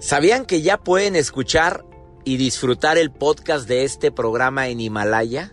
[0.01, 1.85] ¿Sabían que ya pueden escuchar
[2.25, 5.53] y disfrutar el podcast de este programa en Himalaya?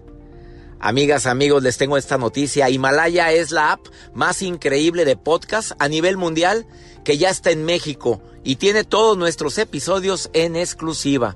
[0.79, 2.69] Amigas, amigos, les tengo esta noticia.
[2.69, 6.67] Himalaya es la app más increíble de podcast a nivel mundial
[7.03, 11.35] que ya está en México y tiene todos nuestros episodios en exclusiva.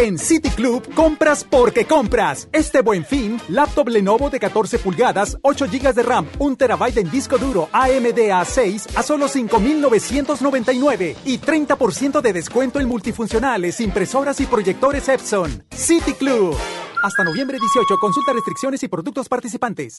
[0.00, 2.48] En City Club compras porque compras.
[2.52, 7.10] Este buen fin, laptop Lenovo de 14 pulgadas, 8 GB de RAM, 1 TB en
[7.10, 14.46] disco duro AMD A6 a solo 5,999 y 30% de descuento en multifuncionales, impresoras y
[14.46, 15.66] proyectores Epson.
[15.70, 16.56] City Club.
[17.02, 19.98] Hasta noviembre 18, consulta restricciones y productos participantes.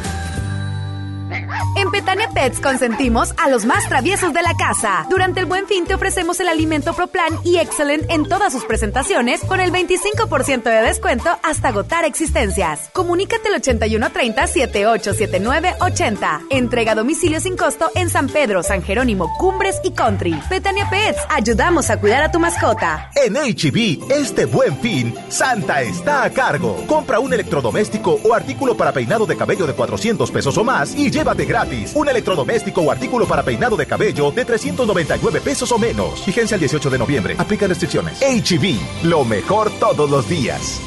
[1.75, 5.05] En Petania Pets consentimos a los más traviesos de la casa.
[5.09, 9.41] Durante el buen fin te ofrecemos el alimento ProPlan y Excellent en todas sus presentaciones
[9.41, 12.89] con el 25% de descuento hasta agotar existencias.
[12.93, 16.47] Comunícate al 8130-787980.
[16.49, 20.39] Entrega a domicilio sin costo en San Pedro, San Jerónimo, Cumbres y Country.
[20.49, 23.11] Petania Pets, ayudamos a cuidar a tu mascota.
[23.15, 26.83] En HB, este buen fin, Santa está a cargo.
[26.87, 31.11] Compra un electrodoméstico o artículo para peinado de cabello de 400 pesos o más y
[31.11, 36.25] llévate gratis un electrodoméstico o artículo para peinado de cabello de 399 pesos o menos.
[36.25, 37.35] Vigencia el 18 de noviembre.
[37.37, 38.21] Aplica restricciones.
[38.21, 40.79] HB, lo mejor todos los días.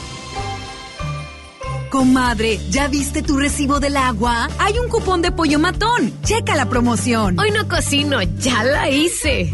[1.90, 4.48] Comadre, ¿ya viste tu recibo del agua?
[4.58, 6.12] Hay un cupón de pollo matón.
[6.24, 7.38] Checa la promoción.
[7.38, 9.52] Hoy no cocino, ya la hice.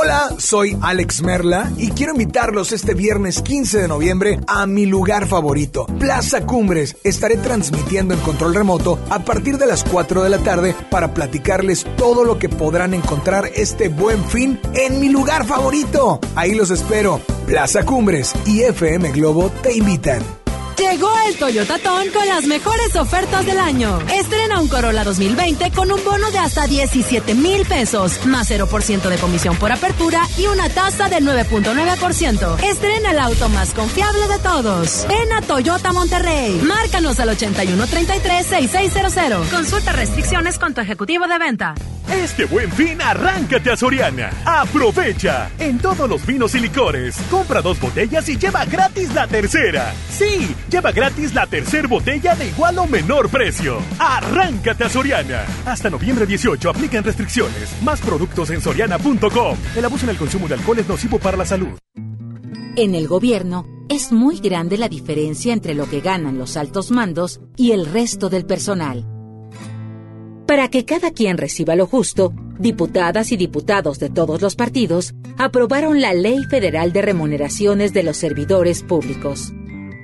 [0.00, 5.26] Hola, soy Alex Merla y quiero invitarlos este viernes 15 de noviembre a mi lugar
[5.26, 6.96] favorito, Plaza Cumbres.
[7.02, 11.84] Estaré transmitiendo en control remoto a partir de las 4 de la tarde para platicarles
[11.96, 16.20] todo lo que podrán encontrar este buen fin en mi lugar favorito.
[16.36, 17.20] Ahí los espero.
[17.48, 20.22] Plaza Cumbres y FM Globo te invitan.
[20.78, 23.98] Llegó el Toyota Ton con las mejores ofertas del año.
[24.14, 29.18] Estrena un Corolla 2020 con un bono de hasta 17 mil pesos, más 0% de
[29.18, 32.62] comisión por apertura y una tasa del 9.9%.
[32.62, 35.04] Estrena el auto más confiable de todos.
[35.08, 36.60] Ven a Toyota Monterrey.
[36.62, 39.50] Márcanos al 8133-6600.
[39.50, 41.74] Consulta restricciones con tu ejecutivo de venta.
[42.08, 44.30] Este buen fin, arráncate a Soriana.
[44.46, 45.50] Aprovecha.
[45.58, 49.92] En todos los vinos y licores, compra dos botellas y lleva gratis la tercera.
[50.10, 53.78] Sí, lleva gratis la tercera botella de igual o menor precio.
[53.98, 55.44] Arráncate a Soriana.
[55.64, 57.70] Hasta noviembre 18 aplican restricciones.
[57.82, 59.56] Más productos en soriana.com.
[59.76, 61.78] El abuso en el consumo de alcohol es nocivo para la salud.
[62.76, 67.40] En el gobierno es muy grande la diferencia entre lo que ganan los altos mandos
[67.56, 69.04] y el resto del personal.
[70.46, 76.00] Para que cada quien reciba lo justo, diputadas y diputados de todos los partidos aprobaron
[76.00, 79.52] la Ley Federal de Remuneraciones de los Servidores Públicos.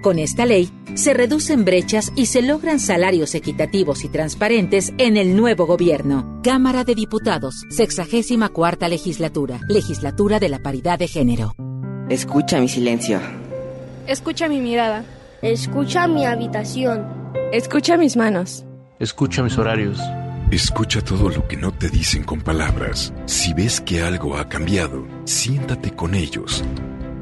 [0.05, 5.35] Con esta ley, se reducen brechas y se logran salarios equitativos y transparentes en el
[5.35, 6.43] nuevo gobierno.
[6.45, 11.55] Cámara de Diputados, 64 cuarta legislatura, legislatura de la paridad de género.
[12.11, 13.19] Escucha mi silencio.
[14.07, 15.07] Escucha mi mirada.
[15.41, 17.07] Escucha mi habitación.
[17.51, 18.67] Escucha mis manos.
[18.99, 19.99] Escucha mis horarios.
[20.51, 23.15] Escucha todo lo que no te dicen con palabras.
[23.25, 26.63] Si ves que algo ha cambiado, siéntate con ellos.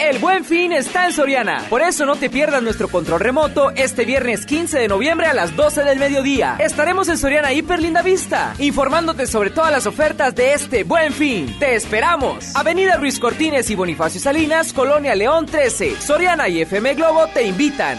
[0.00, 1.66] El buen fin está en Soriana.
[1.68, 5.54] Por eso no te pierdas nuestro control remoto este viernes 15 de noviembre a las
[5.54, 6.56] 12 del mediodía.
[6.58, 11.54] Estaremos en Soriana Hiper Linda Vista, informándote sobre todas las ofertas de este buen fin.
[11.58, 12.56] ¡Te esperamos!
[12.56, 16.00] Avenida Ruiz Cortines y Bonifacio Salinas, Colonia León 13.
[16.00, 17.98] Soriana y FM Globo te invitan.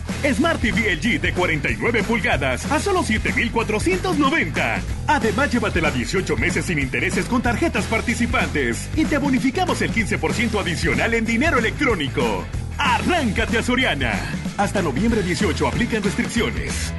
[0.33, 4.81] Smart TV LG de 49 pulgadas a solo 7,490.
[5.07, 11.13] Además, llévatela 18 meses sin intereses con tarjetas participantes y te bonificamos el 15% adicional
[11.13, 12.43] en dinero electrónico.
[12.77, 14.13] Arráncate a Soriana.
[14.57, 16.93] Hasta noviembre 18 aplican restricciones.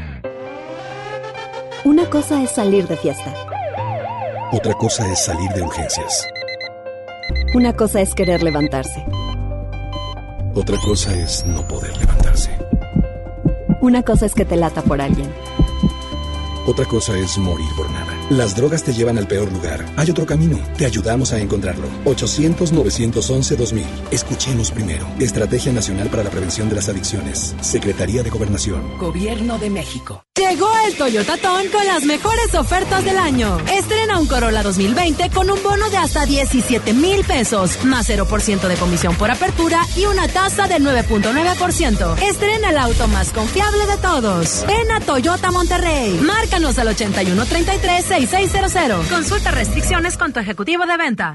[1.85, 3.35] Una cosa es salir de fiesta.
[4.53, 6.27] Otra cosa es salir de urgencias.
[7.55, 9.05] Una cosa es querer levantarse.
[10.55, 12.51] Otra cosa es no poder levantarse.
[13.83, 15.29] Una cosa es que te lata por alguien.
[16.67, 18.12] Otra cosa es morir por nada.
[18.31, 19.85] Las drogas te llevan al peor lugar.
[19.97, 20.59] Hay otro camino.
[20.77, 21.87] Te ayudamos a encontrarlo.
[22.05, 23.85] 800-911-2000.
[24.11, 25.07] Escuchemos primero.
[25.19, 27.55] Estrategia Nacional para la Prevención de las Adicciones.
[27.61, 28.99] Secretaría de Gobernación.
[28.99, 30.25] Gobierno de México.
[30.35, 33.59] Llegó el Toyota Ton con las mejores ofertas del año.
[33.71, 38.75] Estrena un Corolla 2020 con un bono de hasta 17 mil pesos, más 0% de
[38.77, 42.23] comisión por apertura y una tasa del 9.9%.
[42.23, 44.65] Estrena el auto más confiable de todos.
[44.67, 46.19] Ven a Toyota Monterrey.
[46.23, 46.89] Márcanos al
[48.13, 49.09] 8133-6600.
[49.09, 51.35] Consulta restricciones con tu ejecutivo de venta.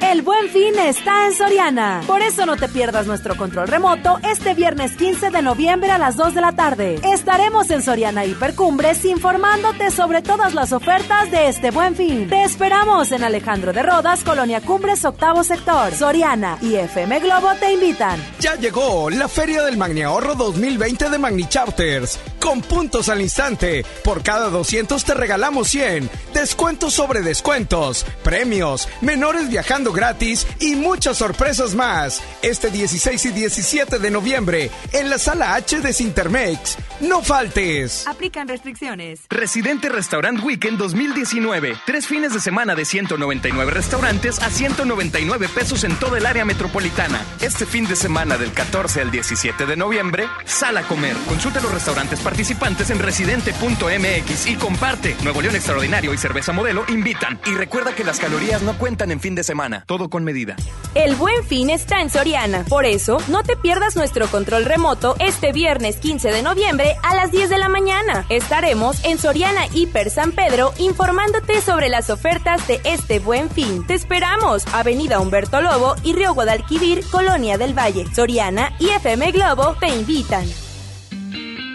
[0.00, 2.02] El buen fin está en Soriana.
[2.06, 6.16] Por eso no te pierdas nuestro control remoto este viernes 15 de noviembre a las
[6.16, 7.00] 2 de la tarde.
[7.02, 12.28] Estaremos en Soriana Hipercumbres informándote sobre todas las ofertas de este buen fin.
[12.28, 15.92] Te esperamos en Alejandro de Rodas, Colonia Cumbres, octavo sector.
[15.92, 18.22] Soriana y FM Globo te invitan.
[18.40, 22.18] Ya llegó la Feria del Magni Ahorro 2020 de Magni Charters.
[22.40, 23.84] Con puntos al instante.
[24.04, 25.97] Por cada 200 te regalamos 100.
[26.32, 28.06] Descuentos sobre descuentos.
[28.22, 28.88] Premios.
[29.00, 32.22] Menores viajando gratis y muchas sorpresas más.
[32.42, 36.76] Este 16 y 17 de noviembre en la sala H de Sintermex.
[37.00, 38.06] No faltes.
[38.06, 39.20] Aplican restricciones.
[39.28, 41.76] Residente Restaurant Weekend 2019.
[41.84, 47.20] Tres fines de semana de 199 restaurantes a 199 pesos en toda el área metropolitana.
[47.40, 51.16] Este fin de semana del 14 al 17 de noviembre, sal a comer.
[51.26, 55.16] Consulta los restaurantes participantes en residente.mx y comparte.
[55.24, 57.40] Nuevo León Extraordinario y Cerveza Modelo invitan.
[57.46, 59.84] Y recuerda que las calorías no cuentan en fin de semana.
[59.86, 60.54] Todo con medida.
[60.94, 62.64] El buen fin está en Soriana.
[62.68, 67.32] Por eso, no te pierdas nuestro control remoto este viernes 15 de noviembre a las
[67.32, 68.26] 10 de la mañana.
[68.28, 73.86] Estaremos en Soriana Hiper San Pedro informándote sobre las ofertas de este buen fin.
[73.86, 74.66] Te esperamos.
[74.74, 78.04] Avenida Humberto Lobo y Río Guadalquivir, Colonia del Valle.
[78.14, 80.44] Soriana y FM Globo te invitan.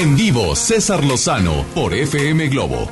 [0.00, 2.90] En vivo, César Lozano por FM Globo.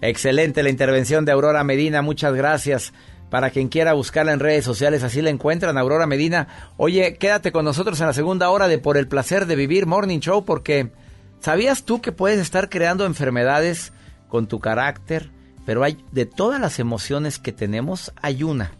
[0.00, 2.92] Excelente la intervención de Aurora Medina, muchas gracias.
[3.30, 6.72] Para quien quiera buscarla en redes sociales, así la encuentran, Aurora Medina.
[6.76, 10.18] Oye, quédate con nosotros en la segunda hora de Por el placer de vivir Morning
[10.18, 10.90] Show, porque
[11.38, 13.92] ¿sabías tú que puedes estar creando enfermedades
[14.26, 15.30] con tu carácter?
[15.64, 18.72] Pero hay de todas las emociones que tenemos, hay una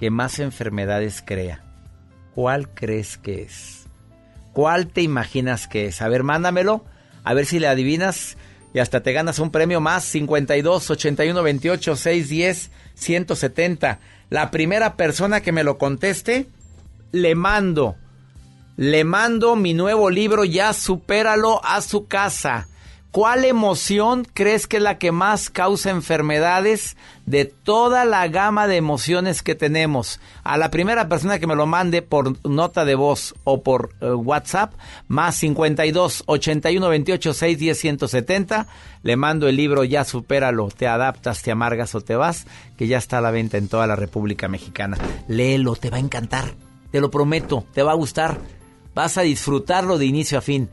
[0.00, 1.62] que más enfermedades crea.
[2.34, 3.81] ¿Cuál crees que es?
[4.52, 6.02] ¿Cuál te imaginas que es?
[6.02, 6.84] A ver, mándamelo,
[7.24, 8.36] a ver si le adivinas
[8.74, 14.00] y hasta te ganas un premio más 52 81 28 610 170.
[14.30, 16.48] La primera persona que me lo conteste,
[17.12, 17.96] le mando,
[18.76, 22.68] le mando mi nuevo libro, ya supéralo a su casa.
[23.12, 26.96] ¿Cuál emoción crees que es la que más causa enfermedades
[27.26, 30.18] de toda la gama de emociones que tenemos?
[30.44, 34.14] A la primera persona que me lo mande por nota de voz o por uh,
[34.14, 34.72] WhatsApp,
[35.08, 38.66] más 52 81 28 6 10 170,
[39.02, 42.46] le mando el libro Ya supéralo, te adaptas, te amargas o te vas,
[42.78, 44.96] que ya está a la venta en toda la República Mexicana.
[45.28, 46.54] Léelo, te va a encantar,
[46.90, 48.38] te lo prometo, te va a gustar,
[48.94, 50.70] vas a disfrutarlo de inicio a fin.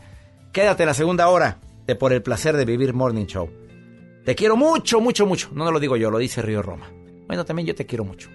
[0.54, 1.58] Quédate la segunda hora
[1.96, 3.50] por el placer de vivir Morning Show.
[4.26, 5.50] Te quiero mucho, mucho, mucho.
[5.54, 6.92] No, no lo digo yo, lo dice Río Roma.
[7.28, 8.30] Bueno, también yo te quiero mucho.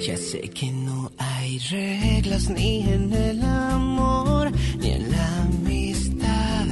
[0.00, 6.66] Ya sé que no hay reglas ni en el amor ni en la amistad.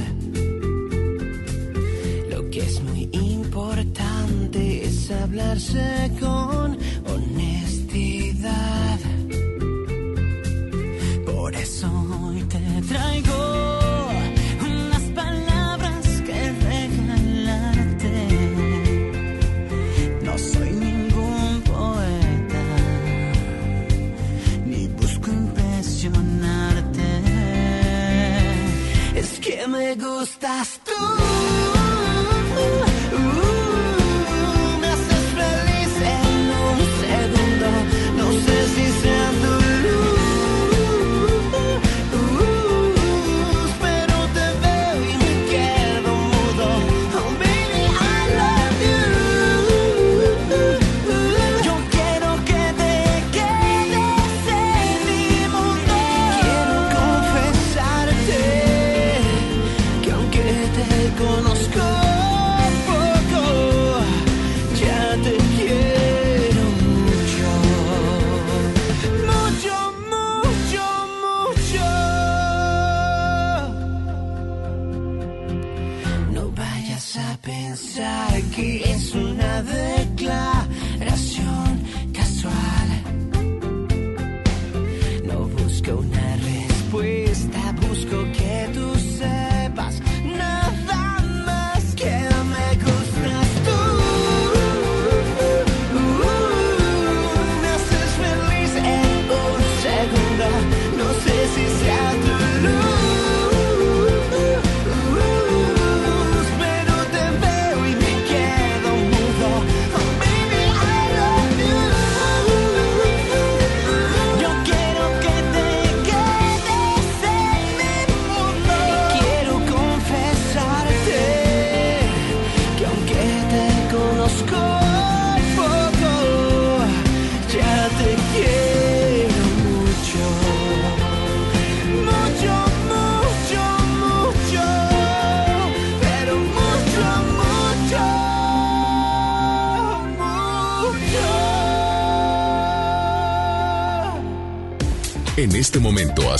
[2.29, 5.92] Lo que es muy importante es hablarse
[30.23, 30.82] gustas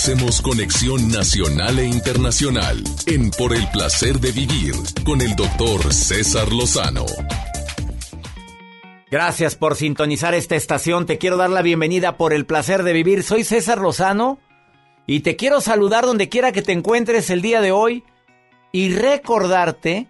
[0.03, 4.73] hacemos conexión nacional e internacional en Por el placer de vivir
[5.05, 7.05] con el doctor César Lozano.
[9.09, 11.05] Gracias por sintonizar esta estación.
[11.05, 13.23] Te quiero dar la bienvenida por el placer de vivir.
[13.23, 14.39] Soy César Lozano
[15.07, 18.03] y te quiero saludar donde quiera que te encuentres el día de hoy
[18.73, 20.09] y recordarte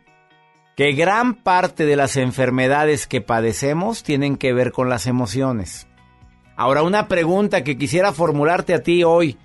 [0.76, 5.86] que gran parte de las enfermedades que padecemos tienen que ver con las emociones.
[6.56, 9.38] Ahora una pregunta que quisiera formularte a ti hoy.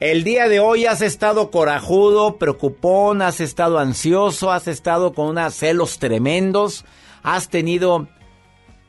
[0.00, 5.54] El día de hoy has estado corajudo, preocupón, has estado ansioso, has estado con unos
[5.54, 6.84] celos tremendos,
[7.22, 8.08] has tenido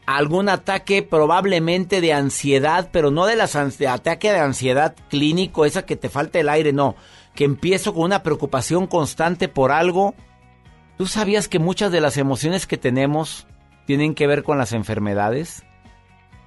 [0.07, 5.95] algún ataque probablemente de ansiedad, pero no de las ataque de ansiedad clínico, esa que
[5.95, 6.95] te falta el aire, no,
[7.35, 10.15] que empiezo con una preocupación constante por algo.
[10.97, 13.45] ¿Tú sabías que muchas de las emociones que tenemos
[13.85, 15.64] tienen que ver con las enfermedades?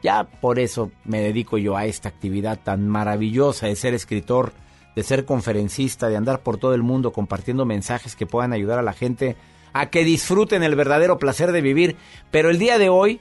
[0.03, 4.53] Ya por eso me dedico yo a esta actividad tan maravillosa de ser escritor
[4.99, 8.83] de ser conferencista, de andar por todo el mundo compartiendo mensajes que puedan ayudar a
[8.83, 9.37] la gente
[9.73, 11.95] a que disfruten el verdadero placer de vivir.
[12.33, 13.21] Pero el día de hoy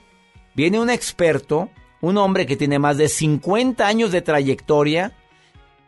[0.55, 1.69] viene un experto,
[2.01, 5.11] un hombre que tiene más de 50 años de trayectoria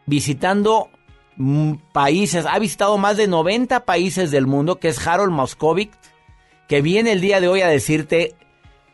[0.06, 0.90] visitando
[1.38, 5.92] mm, países, ha visitado más de 90 países del mundo, que es Harold Moskovic,
[6.68, 8.36] que viene el día de hoy a decirte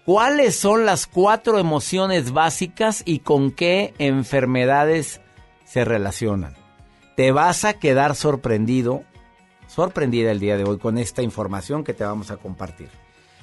[0.05, 5.19] cuáles son las cuatro emociones básicas y con qué enfermedades
[5.65, 6.55] se relacionan.
[7.17, 9.03] Te vas a quedar sorprendido,
[9.67, 12.89] sorprendida el día de hoy con esta información que te vamos a compartir.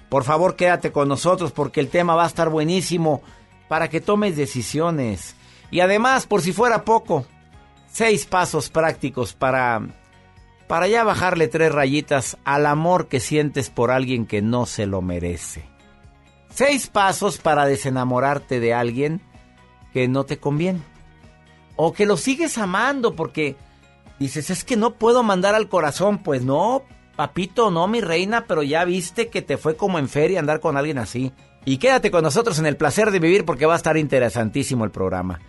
[0.08, 3.22] Por favor, quédate con nosotros porque el tema va a estar buenísimo
[3.68, 5.34] para que tomes decisiones.
[5.70, 7.26] Y además, por si fuera poco,
[7.90, 9.82] seis pasos prácticos para
[10.68, 15.02] para ya bajarle tres rayitas al amor que sientes por alguien que no se lo
[15.02, 15.71] merece.
[16.54, 19.22] Seis pasos para desenamorarte de alguien
[19.92, 20.80] que no te conviene.
[21.76, 23.56] O que lo sigues amando porque
[24.18, 26.18] dices, es que no puedo mandar al corazón.
[26.18, 26.82] Pues no,
[27.16, 30.76] papito, no, mi reina, pero ya viste que te fue como en feria andar con
[30.76, 31.32] alguien así.
[31.64, 34.90] Y quédate con nosotros en el placer de vivir porque va a estar interesantísimo el
[34.90, 35.40] programa.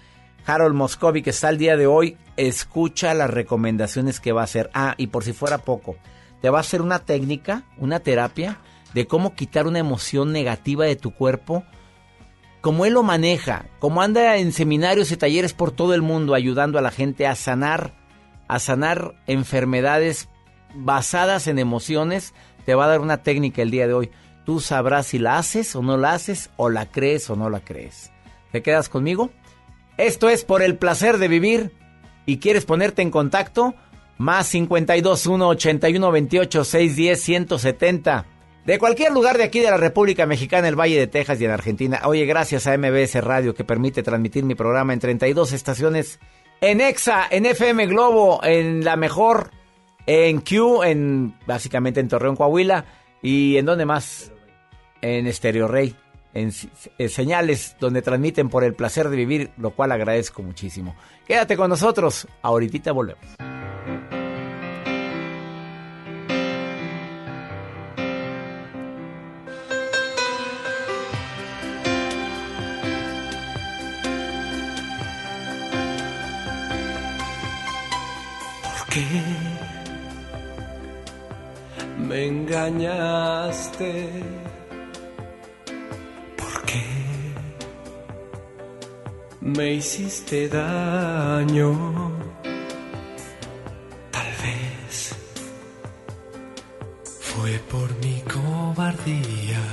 [0.46, 2.18] Harold Moscovic está el día de hoy.
[2.38, 4.70] Escucha las recomendaciones que va a hacer.
[4.74, 5.98] Ah, y por si fuera poco,
[6.42, 8.60] te va a hacer una técnica, una terapia
[8.94, 11.64] de cómo quitar una emoción negativa de tu cuerpo.
[12.62, 16.80] Como él lo maneja, como anda en seminarios y talleres por todo el mundo ayudando
[16.80, 17.94] a la gente a sanar,
[18.48, 20.30] a sanar enfermedades
[20.74, 22.34] basadas en emociones,
[22.66, 24.12] te va a dar una técnica el día de hoy.
[24.46, 27.62] Tú sabrás si la haces o no la haces, o la crees o no la
[27.62, 28.12] crees.
[28.52, 29.32] ¿Te quedas conmigo?
[29.98, 31.72] Esto es por el placer de vivir.
[32.26, 33.76] ¿Y quieres ponerte en contacto?
[34.18, 38.26] Más 52 1 81 28 610 170.
[38.66, 41.52] De cualquier lugar de aquí de la República Mexicana, el Valle de Texas y en
[41.52, 42.02] Argentina.
[42.06, 46.20] Oye, gracias a MBS Radio que permite transmitir mi programa en 32 estaciones.
[46.62, 49.52] En EXA, en FM Globo, en la mejor,
[50.06, 52.86] en Q, en básicamente en Torreón, Coahuila.
[53.22, 54.32] ¿Y en dónde más?
[55.02, 55.96] En Estéreo Rey
[56.34, 56.52] en,
[57.10, 60.96] señales donde transmiten por el placer de vivir, lo cual agradezco muchísimo.
[61.28, 63.53] Quédate con nosotros, ahorita volvemos.
[78.94, 79.08] ¿Por qué
[81.98, 84.10] me engañaste?
[89.44, 92.12] me hiciste daño.
[94.12, 95.16] Tal vez
[97.20, 99.64] fue por mi cobardía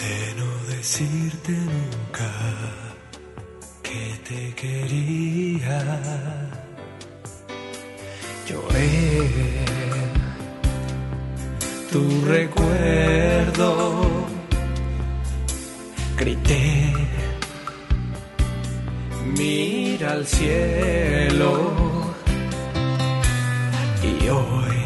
[0.00, 2.30] de no decirte nunca
[3.82, 5.74] que te quería.
[8.46, 9.54] Lloré
[11.90, 13.68] tu recuerdo,
[16.18, 16.92] grité
[19.38, 21.52] mira al cielo.
[24.02, 24.80] Y hoy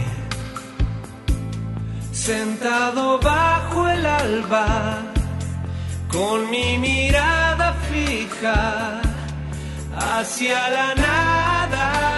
[2.12, 5.02] sentado bajo el alba
[6.08, 9.00] con mi mirada fija
[9.96, 12.17] hacia la nada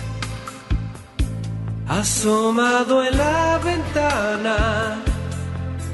[1.99, 5.03] asomado en la ventana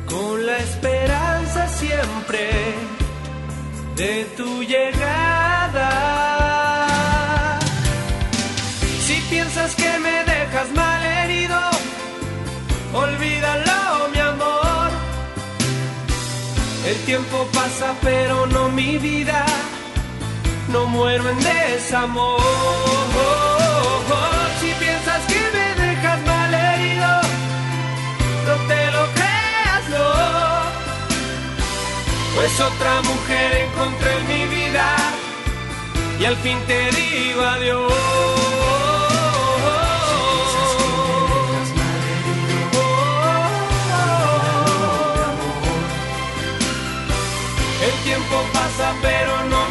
[0.07, 2.51] con la esperanza siempre
[3.95, 5.89] de tu llegada.
[9.05, 11.59] Si piensas que me dejas mal herido,
[12.93, 14.89] olvídalo, mi amor.
[16.85, 19.43] El tiempo pasa, pero no mi vida,
[20.71, 23.36] no muero en desamor.
[32.37, 34.95] Pues otra mujer encontré en mi vida
[36.19, 37.91] y al fin te digo adiós.
[47.81, 49.66] El tiempo pasa pero no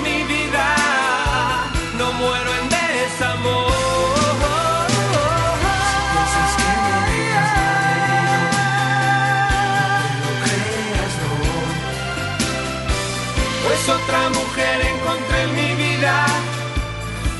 [13.89, 16.27] otra mujer encontré en mi vida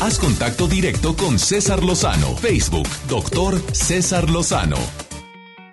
[0.00, 2.36] Haz contacto directo con César Lozano.
[2.36, 4.78] Facebook, doctor César Lozano.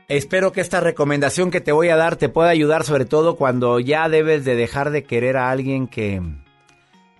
[0.07, 3.79] Espero que esta recomendación que te voy a dar te pueda ayudar sobre todo cuando
[3.79, 6.21] ya debes de dejar de querer a alguien que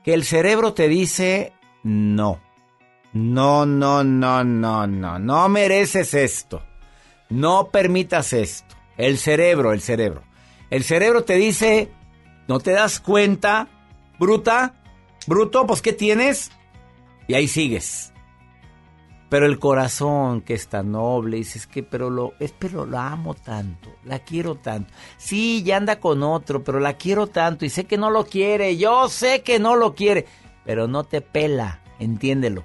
[0.03, 1.53] que el cerebro te dice
[1.83, 2.39] no.
[3.13, 6.63] No, no, no, no, no, no mereces esto.
[7.29, 8.75] No permitas esto.
[8.97, 10.23] El cerebro, el cerebro.
[10.69, 11.91] El cerebro te dice,
[12.47, 13.67] ¿no te das cuenta?
[14.19, 14.73] Bruta,
[15.27, 16.51] bruto, pues ¿qué tienes?
[17.27, 18.13] Y ahí sigues.
[19.29, 23.33] Pero el corazón que es tan noble, dices que, pero lo, es, pero la amo
[23.33, 24.93] tanto, la quiero tanto.
[25.17, 28.77] Sí, ya anda con otro, pero la quiero tanto y sé que no lo quiere,
[28.77, 30.27] yo sé que no lo quiere,
[30.65, 32.63] pero no te pela, entiéndelo.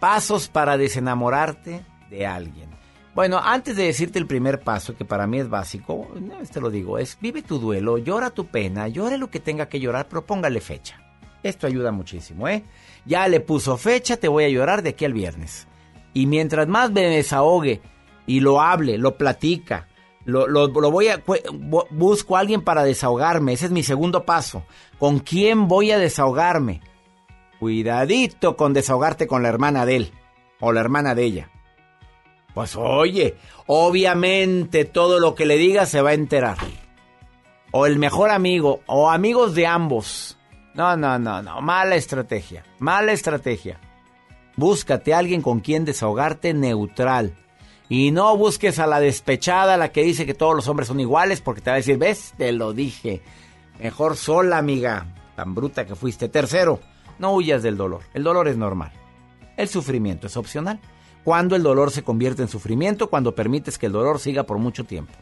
[0.00, 2.68] Pasos para desenamorarte de alguien.
[3.14, 6.68] Bueno, antes de decirte el primer paso, que para mí es básico, no, te lo
[6.70, 10.26] digo, es vive tu duelo, llora tu pena, llore lo que tenga que llorar, pero
[10.26, 11.00] póngale fecha.
[11.44, 12.64] Esto ayuda muchísimo, ¿eh?
[13.04, 15.68] Ya le puso fecha, te voy a llorar de aquí al viernes.
[16.12, 17.82] Y mientras más me desahogue
[18.26, 19.86] y lo hable, lo platica,
[20.24, 23.52] lo, lo- lo voy a bu- busco a alguien para desahogarme.
[23.52, 24.64] Ese es mi segundo paso.
[24.98, 26.80] ¿Con quién voy a desahogarme?
[27.58, 30.12] Cuidadito con desahogarte con la hermana de él
[30.60, 31.50] o la hermana de ella.
[32.54, 33.36] Pues oye,
[33.66, 36.58] obviamente todo lo que le diga se va a enterar.
[37.72, 40.38] O el mejor amigo, o amigos de ambos.
[40.74, 43.80] No, no, no, no, mala estrategia, mala estrategia.
[44.56, 47.34] Búscate a alguien con quien desahogarte neutral.
[47.88, 51.40] Y no busques a la despechada, la que dice que todos los hombres son iguales,
[51.40, 53.20] porque te va a decir, ves, te lo dije.
[53.80, 55.06] Mejor sola, amiga.
[55.36, 56.28] Tan bruta que fuiste.
[56.28, 56.80] Tercero,
[57.18, 58.02] no huyas del dolor.
[58.14, 58.92] El dolor es normal.
[59.56, 60.80] El sufrimiento es opcional.
[61.22, 64.84] Cuando el dolor se convierte en sufrimiento, cuando permites que el dolor siga por mucho
[64.84, 65.12] tiempo.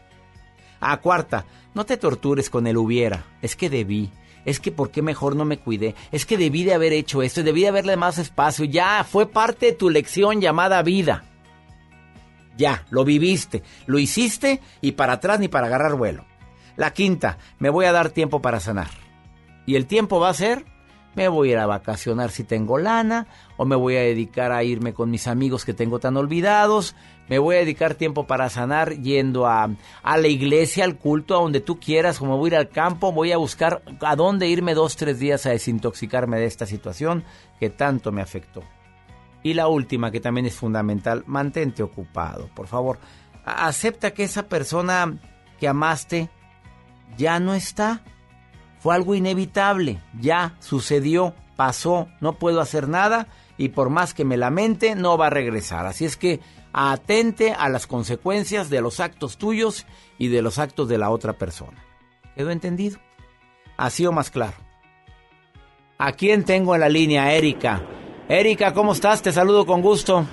[0.79, 3.25] A cuarta, no te tortures con el hubiera.
[3.41, 4.11] Es que debí.
[4.43, 5.95] Es que por qué mejor no me cuidé.
[6.11, 7.41] Es que debí de haber hecho esto.
[7.41, 8.65] Debí de haberle más espacio.
[8.65, 11.23] Ya, fue parte de tu lección llamada vida.
[12.57, 16.25] Ya, lo viviste, lo hiciste y para atrás ni para agarrar vuelo.
[16.75, 18.89] La quinta, me voy a dar tiempo para sanar.
[19.65, 20.65] Y el tiempo va a ser,
[21.15, 23.27] me voy a ir a vacacionar si tengo lana,
[23.57, 26.95] o me voy a dedicar a irme con mis amigos que tengo tan olvidados,
[27.29, 29.69] me voy a dedicar tiempo para sanar yendo a,
[30.01, 33.11] a la iglesia, al culto, a donde tú quieras, como voy a ir al campo,
[33.11, 37.23] voy a buscar a dónde irme dos, tres días a desintoxicarme de esta situación
[37.59, 38.63] que tanto me afectó.
[39.43, 42.99] Y la última, que también es fundamental, mantente ocupado, por favor.
[43.45, 45.19] Acepta que esa persona
[45.59, 46.29] que amaste
[47.17, 48.01] ya no está.
[48.83, 53.27] Fue algo inevitable, ya sucedió, pasó, no puedo hacer nada
[53.57, 55.85] y por más que me lamente, no va a regresar.
[55.85, 56.41] Así es que
[56.73, 59.87] atente a las consecuencias de los actos tuyos
[60.17, 61.81] y de los actos de la otra persona.
[62.35, 62.99] ¿Quedó entendido?
[63.77, 64.57] Así o más claro.
[65.97, 67.33] ¿A quién tengo en la línea?
[67.33, 67.81] Erika.
[68.27, 69.21] Erika, ¿cómo estás?
[69.21, 70.25] Te saludo con gusto.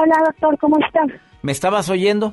[0.00, 1.20] Hola, doctor, ¿cómo estás?
[1.42, 2.32] ¿Me estabas oyendo?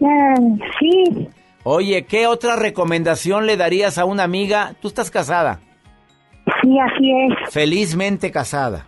[0.00, 0.34] Eh,
[0.80, 1.28] sí,
[1.64, 4.74] Oye, ¿qué otra recomendación le darías a una amiga?
[4.80, 5.60] Tú estás casada,
[6.60, 7.50] sí, así es.
[7.52, 8.86] felizmente casada.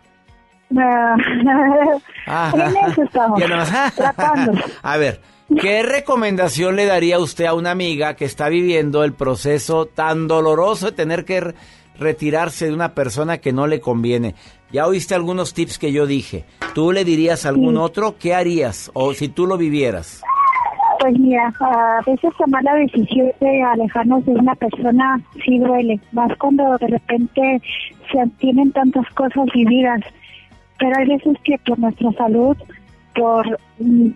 [2.26, 3.40] Ah, en eso estamos.
[4.82, 5.20] A ver,
[5.60, 10.86] ¿qué recomendación le daría usted a una amiga que está viviendo el proceso tan doloroso
[10.86, 11.54] de tener que re-
[11.96, 14.34] retirarse de una persona que no le conviene?
[14.72, 16.44] Ya oíste algunos tips que yo dije.
[16.74, 18.16] ¿Tú le dirías a algún otro?
[18.18, 18.90] ¿Qué harías?
[18.94, 20.22] O si tú lo vivieras.
[21.00, 26.36] Pues mira, a veces tomar la decisión de alejarnos de una persona sí duele, más
[26.38, 27.60] cuando de repente
[28.10, 30.00] se tienen tantas cosas vividas.
[30.78, 32.56] Pero hay veces que por nuestra salud,
[33.14, 33.46] por
[33.78, 34.08] mm,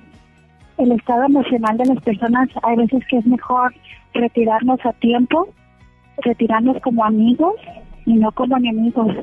[0.78, 3.74] el estado emocional de las personas, hay veces que es mejor
[4.14, 5.48] retirarnos a tiempo,
[6.18, 7.54] retirarnos como amigos
[8.06, 9.14] y no como enemigos.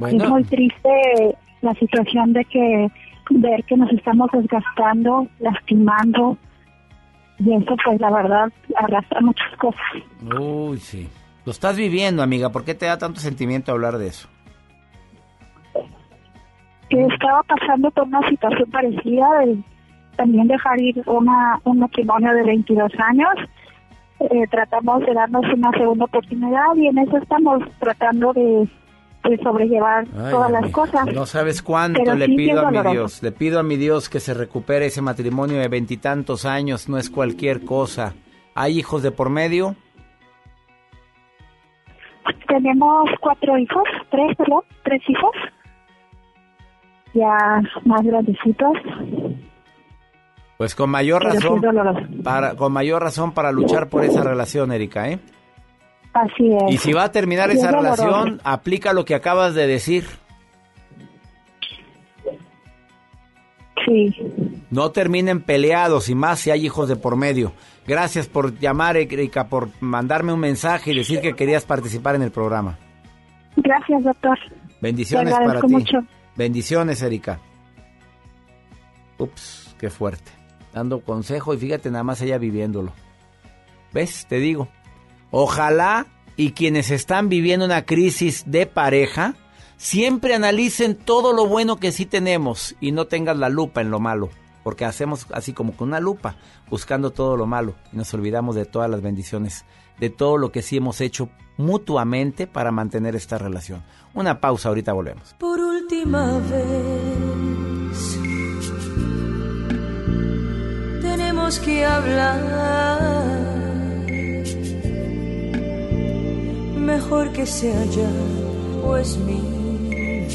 [0.00, 2.90] Es muy triste la situación de que
[3.30, 6.36] ver que nos estamos desgastando, lastimando,
[7.38, 9.80] y eso pues la verdad arrastra muchas cosas.
[10.38, 11.08] Uy, sí.
[11.44, 12.50] Lo estás viviendo, amiga.
[12.50, 14.28] ¿Por qué te da tanto sentimiento hablar de eso?
[16.88, 19.58] Que estaba pasando por una situación parecida de
[20.16, 23.34] también dejar ir una, un matrimonio de 22 años.
[24.20, 28.68] Eh, tratamos de darnos una segunda oportunidad y en eso estamos tratando de,
[29.28, 31.06] de sobrellevar Ay, todas las cosas.
[31.12, 32.92] No sabes cuánto Pero le sí pido a mi doloroso.
[32.92, 33.22] Dios.
[33.22, 36.88] Le pido a mi Dios que se recupere ese matrimonio de veintitantos años.
[36.88, 38.14] No es cualquier cosa.
[38.54, 39.76] ¿Hay hijos de por medio?
[42.46, 45.32] Tenemos cuatro hijos, tres, perdón, tres hijos,
[47.12, 47.36] ya
[47.84, 48.72] más grandecitos.
[50.56, 52.22] Pues con mayor Pero razón.
[52.22, 55.18] Para, con mayor razón para luchar por esa relación, Erika, ¿eh?
[56.14, 56.74] Así es.
[56.74, 60.04] Y si va a terminar Sí, esa es relación, aplica lo que acabas de decir.
[63.84, 64.14] Sí.
[64.70, 67.52] No terminen peleados y más si hay hijos de por medio.
[67.86, 72.30] Gracias por llamar, Erika, por mandarme un mensaje y decir que querías participar en el
[72.30, 72.78] programa.
[73.56, 74.38] Gracias, doctor.
[74.80, 75.66] Bendiciones para ti.
[75.66, 75.98] mucho.
[76.36, 77.40] Bendiciones, Erika.
[79.18, 80.30] Ups, qué fuerte.
[80.72, 82.92] Dando consejo y fíjate nada más ella viviéndolo.
[83.92, 84.26] ¿Ves?
[84.28, 84.68] Te digo.
[85.36, 86.06] Ojalá
[86.36, 89.34] y quienes están viviendo una crisis de pareja
[89.76, 93.98] siempre analicen todo lo bueno que sí tenemos y no tengas la lupa en lo
[93.98, 94.30] malo.
[94.62, 96.36] Porque hacemos así como con una lupa,
[96.70, 99.64] buscando todo lo malo y nos olvidamos de todas las bendiciones,
[99.98, 103.82] de todo lo que sí hemos hecho mutuamente para mantener esta relación.
[104.14, 105.34] Una pausa, ahorita volvemos.
[105.40, 108.18] Por última vez
[111.02, 113.33] tenemos que hablar.
[116.84, 118.10] Mejor que sea ya,
[118.82, 119.40] pues mi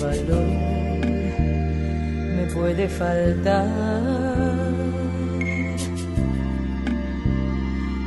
[0.02, 0.48] valor
[2.36, 3.68] me puede faltar.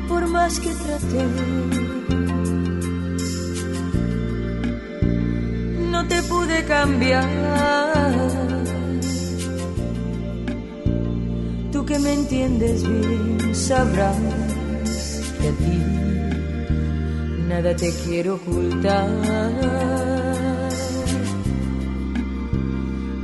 [0.09, 1.25] Por más que traté,
[5.93, 7.29] no te pude cambiar.
[11.71, 14.17] Tú que me entiendes bien, sabrás
[15.41, 16.02] que a ti
[17.53, 19.11] nada te quiero ocultar.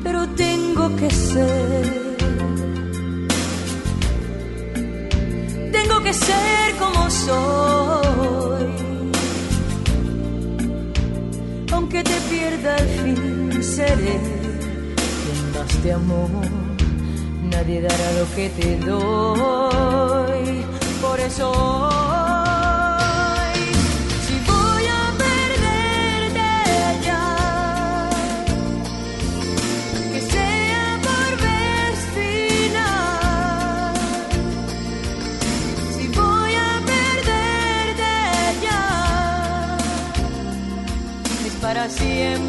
[0.04, 1.84] Pero tengo que ser,
[5.72, 8.68] tengo que ser como soy.
[11.72, 14.16] Aunque te pierda al fin, seré
[15.22, 16.28] quien más te amó.
[17.52, 20.48] Nadie dará lo que te doy.
[21.00, 22.17] Por eso
[41.88, 42.47] es para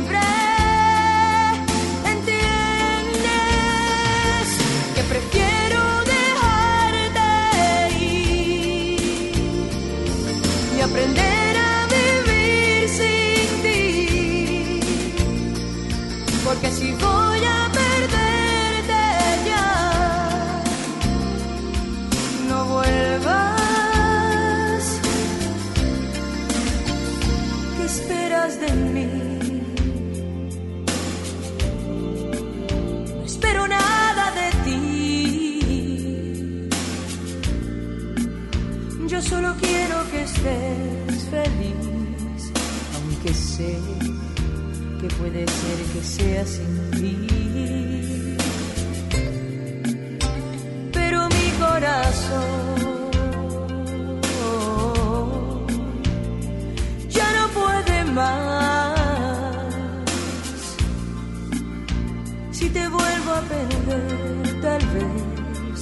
[39.30, 42.42] solo quiero que estés feliz,
[42.96, 43.78] aunque sé
[45.00, 47.16] que puede ser que sea sin ti.
[50.92, 52.80] Pero mi corazón
[57.10, 59.00] ya no puede más.
[62.52, 65.80] Si te vuelvo a perder, tal vez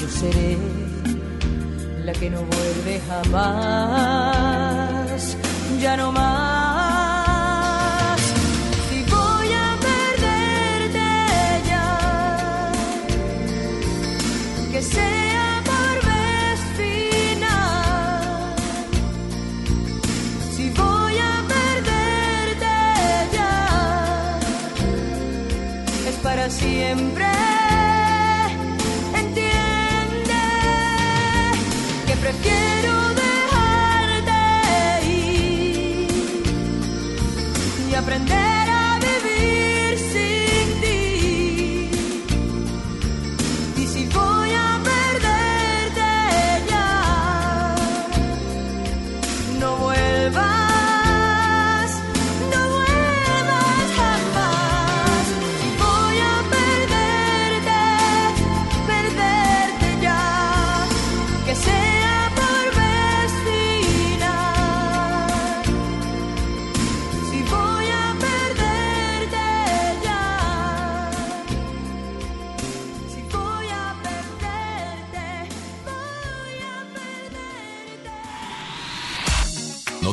[0.00, 0.77] yo seré
[2.18, 4.16] que no vuelve jamás.
[5.80, 6.98] Ya no más.
[8.88, 11.08] Si voy a perderte
[11.68, 12.72] ya,
[14.72, 18.54] que sea por vez final.
[20.56, 22.76] Si voy a perderte
[23.36, 23.54] ya,
[26.08, 27.27] es para siempre.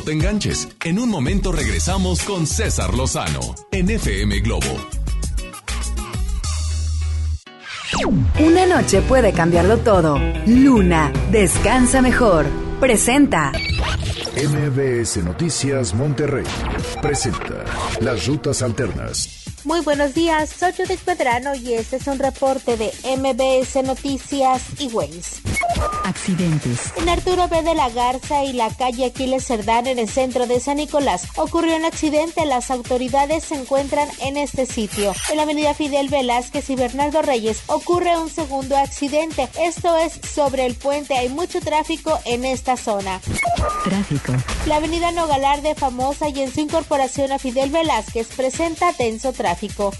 [0.06, 0.68] Te enganches.
[0.84, 3.40] En un momento regresamos con César Lozano
[3.72, 4.66] en FM Globo.
[8.38, 10.18] Una noche puede cambiarlo todo.
[10.46, 12.46] Luna, descansa mejor.
[12.78, 13.50] Presenta.
[14.36, 16.44] MBS Noticias Monterrey
[17.02, 17.64] presenta
[18.00, 19.44] Las Rutas Alternas.
[19.64, 24.86] Muy buenos días, soy Judith Pedrano y este es un reporte de MBS Noticias y
[24.88, 25.42] Ways.
[26.04, 26.92] Accidentes.
[26.96, 27.62] En Arturo B.
[27.62, 31.76] de la Garza y la calle Aquiles Cerdán en el centro de San Nicolás ocurrió
[31.76, 32.46] un accidente.
[32.46, 35.12] Las autoridades se encuentran en este sitio.
[35.30, 39.48] En la avenida Fidel Velázquez y Bernardo Reyes ocurre un segundo accidente.
[39.60, 41.16] Esto es sobre el puente.
[41.16, 43.20] Hay mucho tráfico en esta zona.
[43.84, 44.32] Tráfico.
[44.66, 49.92] La avenida Nogalarde famosa y en su incorporación a Fidel Velázquez presenta denso tráfico.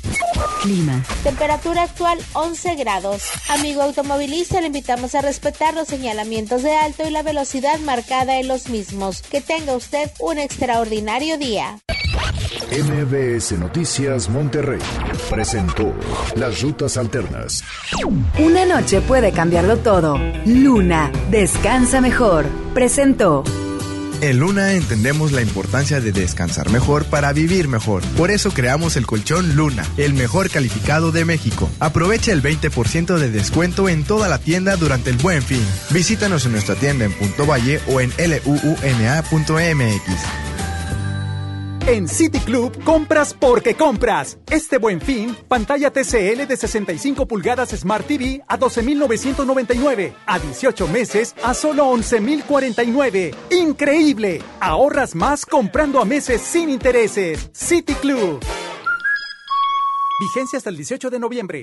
[0.63, 1.03] Clima.
[1.23, 3.25] Temperatura actual 11 grados.
[3.49, 8.49] Amigo automovilista, le invitamos a respetar los señalamientos de alto y la velocidad marcada en
[8.49, 9.23] los mismos.
[9.23, 11.79] Que tenga usted un extraordinario día.
[12.71, 14.81] MBS Noticias Monterrey
[15.31, 15.93] presentó
[16.35, 17.63] Las Rutas Alternas.
[18.39, 20.19] Una noche puede cambiarlo todo.
[20.45, 22.45] Luna, descansa mejor.
[22.75, 23.45] Presentó.
[24.21, 28.03] En Luna entendemos la importancia de descansar mejor para vivir mejor.
[28.17, 31.71] Por eso creamos el colchón Luna, el mejor calificado de México.
[31.81, 35.65] Aprovecha el 20% de descuento en toda la tienda durante el buen fin.
[35.91, 38.57] Visítanos en nuestra tienda en Punto Valle o en luuna.mx.
[41.87, 44.39] En City Club compras porque compras.
[44.51, 50.13] Este buen fin, pantalla TCL de 65 pulgadas Smart TV a 12.999.
[50.27, 53.33] A 18 meses a solo 11.049.
[53.53, 54.43] ¡Increíble!
[54.59, 57.51] Ahorras más comprando a meses sin intereses.
[57.53, 58.41] City Club.
[60.19, 61.63] Vigencia hasta el 18 de noviembre.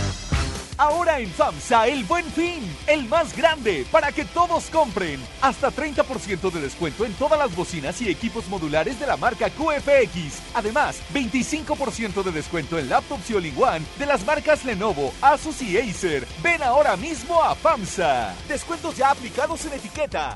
[0.81, 5.21] Ahora en FAMSA, el buen fin, el más grande, para que todos compren.
[5.39, 10.41] Hasta 30% de descuento en todas las bocinas y equipos modulares de la marca QFX.
[10.55, 16.25] Además, 25% de descuento en laptops y all-in-one de las marcas Lenovo, Asus y Acer.
[16.41, 18.33] Ven ahora mismo a FAMSA.
[18.47, 20.35] Descuentos ya aplicados en etiqueta.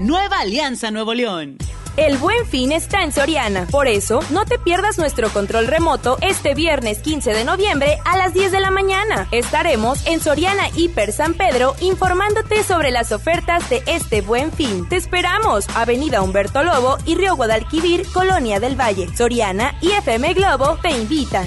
[0.00, 1.58] Nueva Alianza Nuevo León.
[1.98, 3.66] El buen fin está en Soriana.
[3.70, 8.32] Por eso, no te pierdas nuestro control remoto este viernes 15 de noviembre a las
[8.32, 9.28] 10 de la mañana.
[9.30, 14.88] Estaremos en Soriana Hiper San Pedro informándote sobre las ofertas de este buen fin.
[14.88, 15.68] Te esperamos.
[15.76, 19.14] Avenida Humberto Lobo y Río Guadalquivir, Colonia del Valle.
[19.14, 21.46] Soriana y FM Globo te invitan.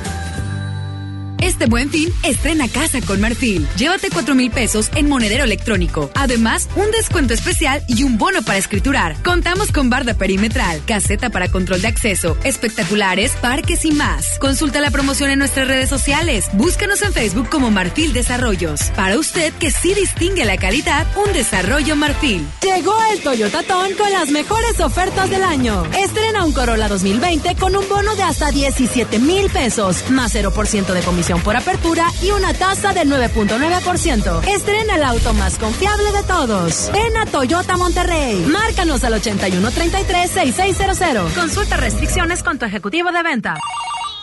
[1.61, 3.67] Este buen fin, estrena casa con Marfil.
[3.77, 6.09] Llévate 4 mil pesos en monedero electrónico.
[6.15, 9.21] Además, un descuento especial y un bono para escriturar.
[9.21, 14.39] Contamos con barda perimetral, caseta para control de acceso, espectaculares, parques y más.
[14.39, 16.49] Consulta la promoción en nuestras redes sociales.
[16.53, 18.81] Búscanos en Facebook como Marfil Desarrollos.
[18.95, 22.43] Para usted que sí distingue la calidad, un desarrollo Marfil.
[22.63, 25.83] Llegó el Toyota Ton con las mejores ofertas del año.
[25.95, 31.01] Estrena un Corolla 2020 con un bono de hasta 17 mil pesos, más 0% de
[31.01, 34.47] comisión por apertura y una tasa del 9.9%.
[34.47, 36.91] Estrena el auto más confiable de todos.
[36.93, 38.45] Ven a Toyota Monterrey.
[38.45, 41.33] Márcanos al 8133-6600.
[41.33, 43.57] Consulta restricciones con tu ejecutivo de venta.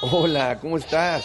[0.00, 1.24] Hola, ¿cómo estás?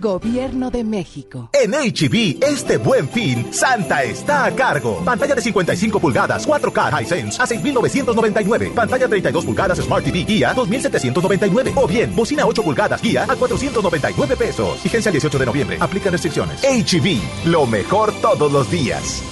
[0.00, 1.50] Gobierno de México.
[1.52, 5.02] En HB, este buen fin, Santa está a cargo.
[5.04, 8.72] Pantalla de 55 pulgadas, 4K Hisense a 6,999.
[8.74, 11.72] Pantalla 32 pulgadas Smart TV Guía, 2,799.
[11.76, 14.82] O bien, bocina 8 pulgadas Guía a 499 pesos.
[14.82, 15.78] Vigencia el 18 de noviembre.
[15.80, 16.62] Aplica restricciones.
[16.62, 19.22] HB, lo mejor todos los días.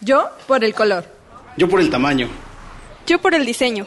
[0.00, 1.04] Yo por el color.
[1.56, 2.28] Yo por el tamaño.
[3.06, 3.86] Yo por el diseño.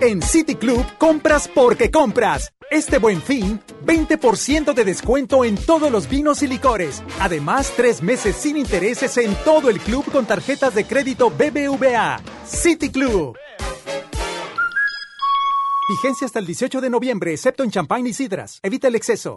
[0.00, 2.52] En City Club compras porque compras.
[2.70, 7.02] Este buen fin, 20% de descuento en todos los vinos y licores.
[7.20, 12.20] Además, tres meses sin intereses en todo el club con tarjetas de crédito BBVA.
[12.46, 13.36] City Club.
[15.88, 18.60] Vigencia hasta el 18 de noviembre, excepto en champán y sidras.
[18.62, 19.36] Evita el exceso.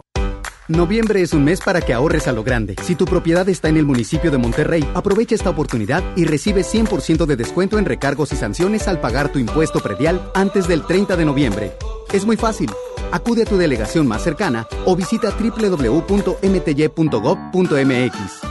[0.68, 2.74] Noviembre es un mes para que ahorres a lo grande.
[2.82, 7.24] Si tu propiedad está en el municipio de Monterrey, aprovecha esta oportunidad y recibe 100%
[7.24, 11.24] de descuento en recargos y sanciones al pagar tu impuesto predial antes del 30 de
[11.24, 11.72] noviembre.
[12.12, 12.68] Es muy fácil.
[13.12, 16.42] Acude a tu delegación más cercana o visita www.mty.gov.mx.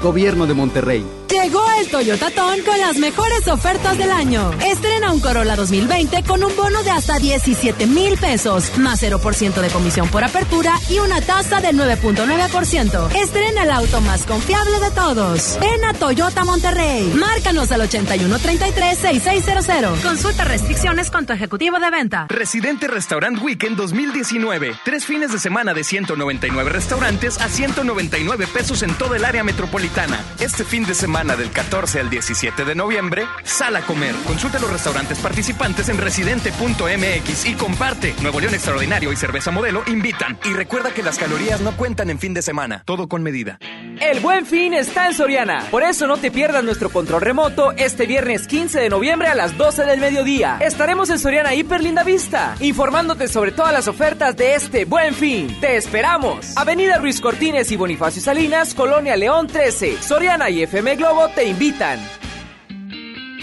[0.01, 1.05] Gobierno de Monterrey.
[1.29, 4.51] Llegó el Toyota Ton con las mejores ofertas del año.
[4.65, 9.67] Estrena un Corolla 2020 con un bono de hasta 17 mil pesos, más 0% de
[9.69, 11.75] comisión por apertura y una tasa del
[12.13, 13.15] 9.9%.
[13.15, 15.57] Estrena el auto más confiable de todos.
[15.59, 17.11] Ven a Toyota Monterrey.
[17.15, 20.01] Márcanos al 8133-6600.
[20.01, 22.27] Consulta restricciones con tu ejecutivo de venta.
[22.29, 24.75] Residente Restaurant Weekend 2019.
[24.83, 30.19] Tres fines de semana de 199 restaurantes a 199 pesos en todo el área metropolitana.
[30.39, 34.13] Este fin de semana del 14 al 17 de noviembre, sal a comer.
[34.27, 38.13] Consulta los restaurantes participantes en residente.mx y comparte.
[38.21, 40.37] Nuevo León Extraordinario y Cerveza Modelo invitan.
[40.45, 42.83] Y recuerda que las calorías no cuentan en fin de semana.
[42.85, 43.57] Todo con medida.
[44.01, 45.65] El buen fin está en Soriana.
[45.71, 49.57] Por eso no te pierdas nuestro control remoto este viernes 15 de noviembre a las
[49.57, 50.57] 12 del mediodía.
[50.59, 55.55] Estaremos en Soriana Hiper Linda Vista, informándote sobre todas las ofertas de este buen fin.
[55.61, 56.57] ¡Te esperamos!
[56.57, 60.01] Avenida Ruiz Cortines y Bonifacio Salinas, Colonia León 13.
[60.01, 61.99] Soriana y FM Globo te invitan.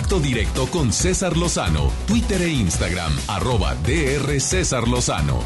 [0.00, 5.40] Contacto directo con César Lozano, Twitter e Instagram, arroba DR César Lozano.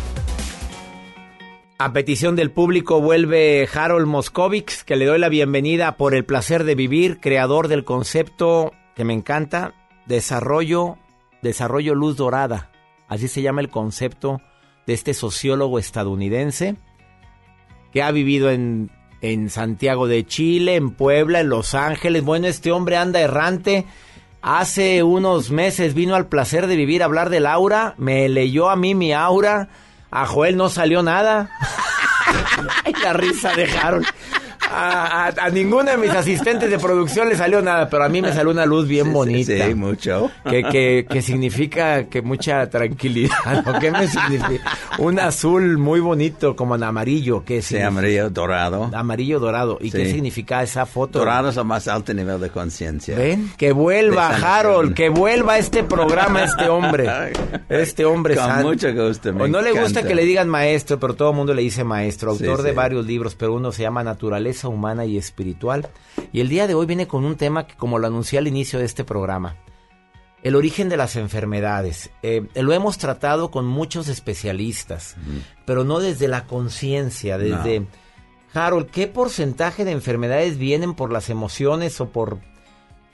[1.78, 6.62] A petición del público vuelve Harold Moscovix, que le doy la bienvenida por el placer
[6.62, 9.74] de vivir, creador del concepto que me encanta,
[10.06, 10.98] desarrollo,
[11.42, 12.70] desarrollo luz dorada.
[13.08, 14.40] Así se llama el concepto
[14.86, 16.76] de este sociólogo estadounidense
[17.92, 22.22] que ha vivido en, en Santiago de Chile, en Puebla, en Los Ángeles.
[22.22, 23.84] Bueno, este hombre anda errante.
[24.46, 28.76] Hace unos meses vino al placer de vivir a hablar del aura, me leyó a
[28.76, 29.70] mí mi aura.
[30.10, 31.48] A Joel no salió nada.
[33.02, 34.04] la risa dejaron.
[34.76, 38.20] A, a- a ninguno de mis asistentes de producción le salió nada, pero a mí
[38.20, 39.66] me salió una luz bien bonita.
[39.66, 40.30] sí, mucho.
[40.48, 43.34] Que, que, que significa que mucha tranquilidad.
[43.66, 43.78] ¿no?
[43.78, 44.64] ¿Qué me significa?
[44.98, 47.44] Un azul muy bonito, como en amarillo.
[47.44, 48.90] que Sí, amarillo dorado.
[48.94, 49.78] Amarillo dorado.
[49.80, 51.18] ¿Y qué significa esa foto?
[51.20, 53.16] Dorado es el más alto nivel de conciencia.
[53.16, 53.52] ¿Ven?
[53.56, 54.28] Que vuelva.
[54.36, 57.08] Harold, que vuelva este programa este hombre.
[57.68, 60.98] Este hombre Con san- mucho gusto, me O no le gusta que le digan maestro,
[60.98, 62.32] pero todo el mundo le dice maestro.
[62.32, 65.88] Autor de varios libros, pero uno se llama Naturaleza Humana y Espiritual.
[66.32, 68.78] Y el día de hoy viene con un tema que, como lo anuncié al inicio
[68.78, 69.56] de este programa,
[70.42, 72.10] el origen de las enfermedades.
[72.22, 75.16] Eh, lo hemos tratado con muchos especialistas,
[75.64, 77.80] pero no desde la conciencia, desde...
[77.80, 77.86] No.
[78.56, 82.38] Harold, ¿qué porcentaje de enfermedades vienen por las emociones o por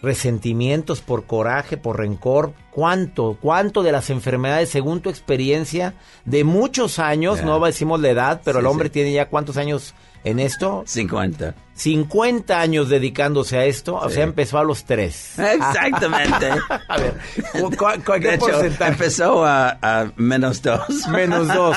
[0.03, 2.53] resentimientos, por coraje, por rencor?
[2.71, 3.39] ¿Cuánto?
[3.41, 5.95] ¿Cuánto de las enfermedades, según tu experiencia,
[6.25, 7.45] de muchos años, Ya.
[7.45, 8.93] no decimos la edad, pero Sí, el hombre sí.
[8.95, 9.95] tiene ya cuántos años
[10.25, 10.85] en esto?
[10.87, 11.55] 50.
[11.75, 15.39] 50 años dedicándose a esto, o sea, empezó a los 3.
[15.39, 16.51] Exactamente.
[16.89, 17.15] a ver,
[17.53, 18.93] ¿cu- cu- cu- De ¿qué hecho, porcentaje?
[18.93, 20.87] empezó a, a menos dos.
[21.09, 21.77] Menos dos.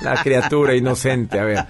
[0.00, 1.38] La criatura inocente.
[1.38, 1.66] A ver.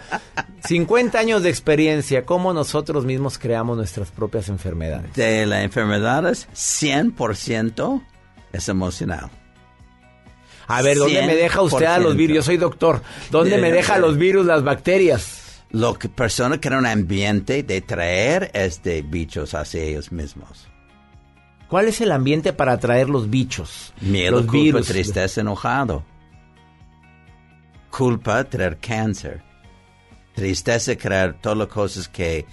[0.64, 2.24] 50 años de experiencia.
[2.24, 5.12] ¿Cómo nosotros mismos creamos nuestras propias enfermedades?
[5.14, 8.00] De las enfermedades, 100%
[8.52, 9.28] es emocional.
[10.68, 12.36] A ver, ¿dónde me deja usted a los virus?
[12.36, 13.02] Yo soy doctor.
[13.32, 15.41] ¿Dónde me deja los virus, las bacterias?
[15.72, 20.68] Lo que persona crea un ambiente de traer es de bichos hacia ellos mismos.
[21.66, 23.94] ¿Cuál es el ambiente para atraer los bichos?
[24.02, 24.88] Miedo, los culpa, virus.
[24.88, 26.04] tristeza, enojado.
[27.90, 29.42] Culpa, traer cáncer.
[30.34, 32.44] Tristeza, crear todas las cosas que,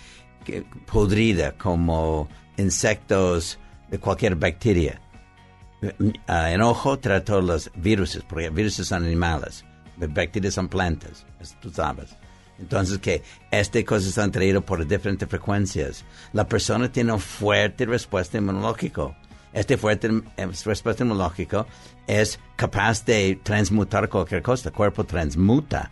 [0.46, 3.60] que podrida, como insectos
[3.90, 5.02] de cualquier bacteria.
[6.26, 9.66] Ah, enojo, traer todos los virus, porque virus son animales.
[9.98, 11.26] Bacterias son plantas,
[11.60, 12.16] tú sabes.
[12.60, 16.06] Entonces, que estas cosas están traídas por diferentes frecuencias.
[16.34, 19.18] La persona tiene una fuerte respuesta inmunológica.
[19.54, 21.66] Este fuerte eh, respuesta inmunológica
[22.06, 24.70] es capaz de transmutar cualquier cosa.
[24.70, 25.92] El cuerpo transmuta.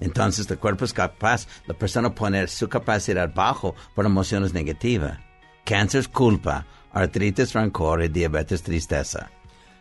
[0.00, 5.18] Entonces, el cuerpo es capaz, la persona poner su capacidad bajo por emociones negativas.
[5.64, 9.30] Cáncer es culpa, artritis, rancor y diabetes, tristeza.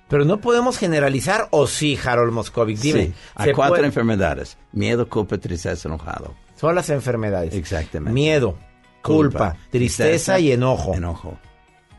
[0.10, 3.08] Pero no podemos generalizar, o sí, Harold Moscovic, dime.
[3.08, 4.58] Sí, hay ¿se cuatro puede- enfermedades.
[4.72, 6.34] Miedo, culpa, tristeza, enojado.
[6.56, 7.54] Son las enfermedades.
[7.54, 8.14] Exactamente.
[8.14, 8.58] Miedo,
[9.04, 10.94] culpa, tristeza, y enojo.
[10.96, 11.38] Enojo.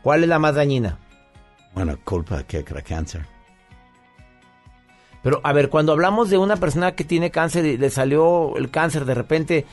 [0.01, 0.97] ¿Cuál es la más dañina?
[1.75, 3.25] Bueno, culpa que crea cáncer.
[5.21, 8.71] Pero, a ver, cuando hablamos de una persona que tiene cáncer y le salió el
[8.71, 9.65] cáncer de repente,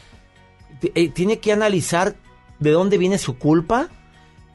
[0.83, 2.17] eh, ¿tiene que analizar
[2.59, 3.89] de dónde viene su culpa?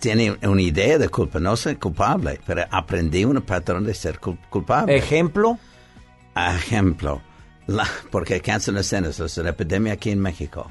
[0.01, 4.37] Tiene una idea de culpa, no soy culpable, pero aprendí un patrón de ser cul-
[4.49, 4.97] culpable.
[4.97, 5.57] ¿Ejemplo?
[6.35, 7.21] Ejemplo,
[7.67, 10.69] la- porque el cáncer de senos es una epidemia aquí en México.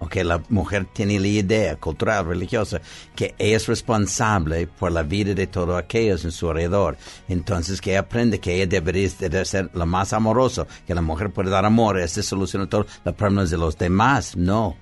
[0.00, 2.80] Ok, la mujer tiene la idea cultural, religiosa,
[3.16, 6.96] que ella es responsable por la vida de todos aquellos en su alrededor.
[7.28, 11.30] Entonces, que ella aprende que ella debería de ser lo más amoroso, que la mujer
[11.30, 14.36] puede dar amor, este soluciona todos los problemas de los demás.
[14.36, 14.76] No.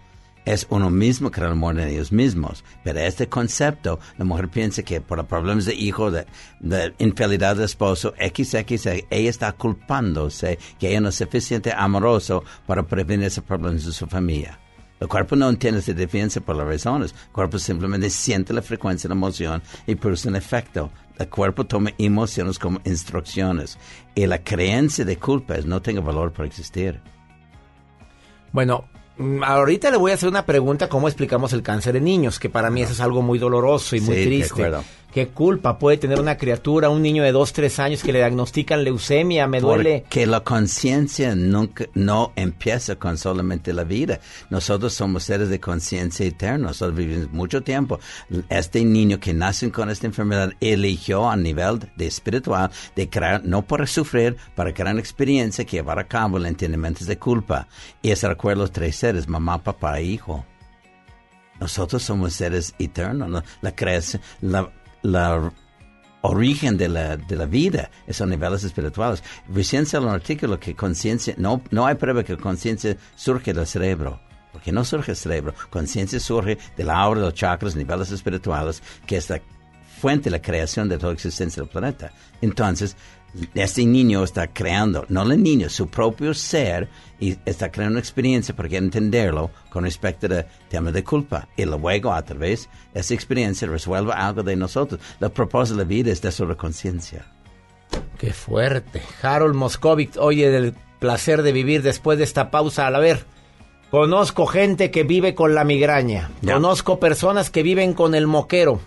[0.47, 2.65] Es uno mismo que el amor en ellos mismos.
[2.85, 6.25] Pero este concepto, la mujer piensa que por problemas de hijo, de,
[6.61, 12.85] de infidelidad de esposo, XX, ella está culpándose que ella no es suficiente amoroso para
[12.85, 14.59] prevenir ese problema en su familia.
[14.99, 17.13] El cuerpo no entiende esa defensa por las razones.
[17.13, 20.91] El cuerpo simplemente siente la frecuencia de la emoción y produce un efecto.
[21.19, 23.79] El cuerpo toma emociones como instrucciones.
[24.15, 27.01] Y la creencia de culpa no tenga valor para existir.
[28.53, 28.89] Bueno,
[29.43, 32.39] ahorita le voy a hacer una pregunta, ¿cómo explicamos el cáncer en niños?
[32.39, 34.53] Que para mí eso es algo muy doloroso y muy Sí, de triste.
[34.53, 34.85] acuerdo.
[35.17, 38.85] ¿Qué culpa puede tener una criatura, un niño de 2, 3 años que le diagnostican
[38.85, 39.47] leucemia?
[39.47, 40.01] Me duele.
[40.03, 44.21] Porque la conciencia nunca no empieza con solamente la vida.
[44.51, 46.67] Nosotros somos seres de conciencia eterna.
[46.67, 47.99] Nosotros vivimos mucho tiempo.
[48.51, 53.63] Este niño que nace con esta enfermedad eligió a nivel de espiritual de crear, no
[53.63, 57.69] para sufrir, para crear una experiencia que llevar a cabo el entendimiento de culpa.
[58.03, 60.45] Y ese recuerda los tres seres, mamá, papá e hijo.
[61.59, 63.31] Nosotros somos seres eternos.
[63.31, 63.43] ¿no?
[63.63, 64.71] La creación, la,
[65.03, 65.53] la
[66.23, 69.23] origen de la, de la vida es a niveles espirituales.
[69.49, 74.21] Recién salió un artículo que conciencia, no, no hay prueba que conciencia surge del cerebro.
[74.53, 75.55] Porque no surge del cerebro.
[75.71, 79.41] Conciencia surge de la aura, de los chakras, niveles espirituales, que es la
[80.01, 82.13] fuente de la creación de toda existencia del planeta.
[82.41, 82.97] Entonces,
[83.55, 86.89] este niño está creando, no el niño, su propio ser,
[87.21, 91.49] y está creando una experiencia porque entenderlo con respecto al tema de culpa.
[91.57, 95.01] Y luego, a través de esa experiencia, resuelve algo de nosotros.
[95.21, 97.27] El propósito de la vida es de sobre conciencia.
[98.19, 99.03] Qué fuerte.
[99.23, 102.87] Harold Moscovic, oye, del placer de vivir después de esta pausa.
[102.87, 103.25] A ver,
[103.91, 106.31] conozco gente que vive con la migraña.
[106.45, 108.81] Conozco personas que viven con el moquero.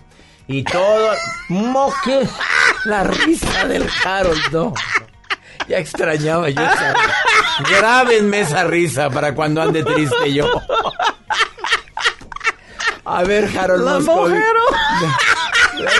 [0.50, 1.12] Y todo...
[1.48, 2.28] Moque...
[2.84, 4.74] La risa del Harold, no.
[5.68, 6.94] Ya extrañaba yo esa
[7.68, 10.50] Grábenme esa risa para cuando ande triste yo.
[13.04, 13.84] A ver, Harold
[15.78, 15.90] La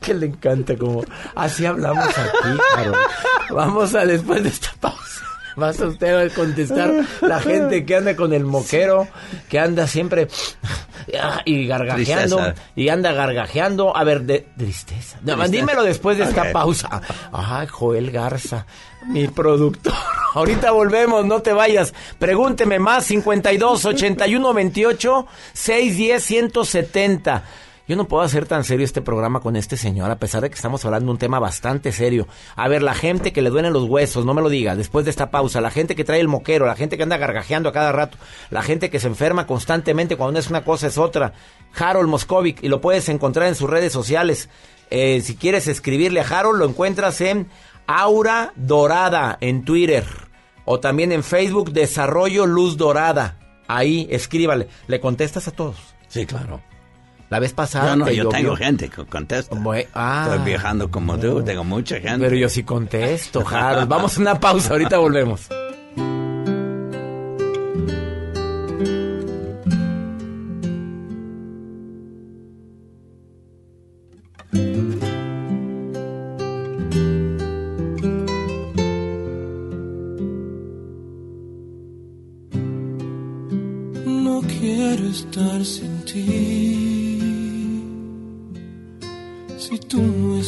[0.00, 1.04] que le encanta como
[1.34, 2.96] así hablamos aquí, Harold.
[3.50, 5.17] Vamos a después de esta pausa.
[5.58, 9.08] Vas a usted a contestar la gente que anda con el moquero,
[9.48, 10.28] que anda siempre
[11.44, 12.68] y gargajeando Tristeza.
[12.76, 13.96] y anda gargajeando.
[13.96, 15.18] A ver, de tristeza.
[15.22, 15.48] No, Tristeza.
[15.48, 17.02] dímelo después de esta pausa.
[17.32, 18.66] Ay, Joel Garza,
[19.06, 19.94] mi productor.
[20.34, 21.92] Ahorita volvemos, no te vayas.
[22.18, 27.42] Pregúnteme más 52 81 28 610 170.
[27.88, 30.56] Yo no puedo hacer tan serio este programa con este señor, a pesar de que
[30.56, 32.28] estamos hablando de un tema bastante serio.
[32.54, 35.10] A ver, la gente que le duelen los huesos, no me lo diga, después de
[35.10, 37.90] esta pausa, la gente que trae el moquero, la gente que anda gargajeando a cada
[37.90, 38.18] rato,
[38.50, 41.32] la gente que se enferma constantemente cuando no es una cosa es otra.
[41.74, 44.50] Harold Moscovic, y lo puedes encontrar en sus redes sociales.
[44.90, 47.48] Eh, si quieres escribirle a Harold, lo encuentras en
[47.86, 50.04] Aura Dorada en Twitter
[50.66, 53.38] o también en Facebook Desarrollo Luz Dorada.
[53.66, 55.78] Ahí escríbale, le contestas a todos.
[56.08, 56.67] Sí, claro.
[57.30, 59.56] La vez pasada No, no, yo tengo gente que contesta.
[59.94, 60.28] ah.
[60.30, 62.18] Estoy viajando como tú, tengo mucha gente.
[62.18, 63.88] Pero yo sí contesto, Harold.
[63.88, 65.48] Vamos a una pausa, ahorita volvemos.
[84.24, 86.47] No quiero estar sin ti.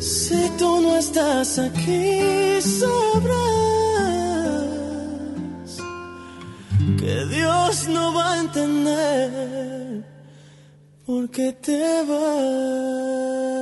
[0.00, 3.38] Si tú no estás aquí, sabrás
[6.98, 10.04] que Dios no va a entender
[11.06, 13.57] por qué te vas.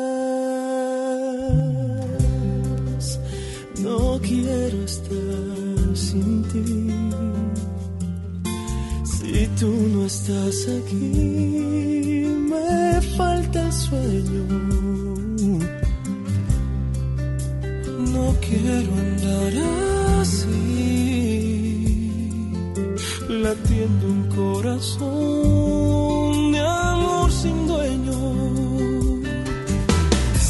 [9.58, 14.44] Tú no estás aquí, me falta sueño.
[18.14, 19.52] No quiero andar
[20.20, 20.52] así,
[23.28, 25.52] latiendo un corazón
[26.52, 28.18] de amor sin dueño.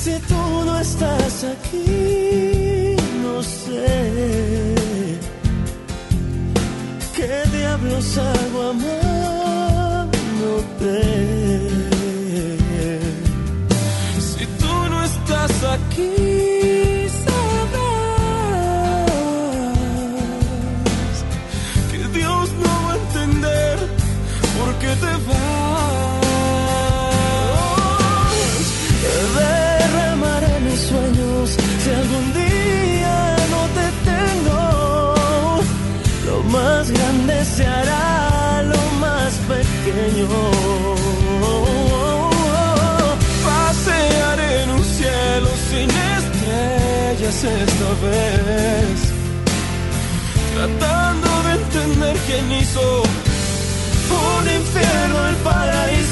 [0.00, 4.55] Si tú no estás aquí, no sé
[7.86, 8.96] diablos hago amándote.
[14.20, 16.15] Si tú no estás aquí,
[37.56, 40.28] se hará lo más pequeño.
[43.46, 45.88] Pasearé en un cielo sin
[46.18, 48.98] estrellas esta vez.
[50.54, 53.02] Tratando de entender quién hizo
[54.28, 56.05] un infierno el paraíso.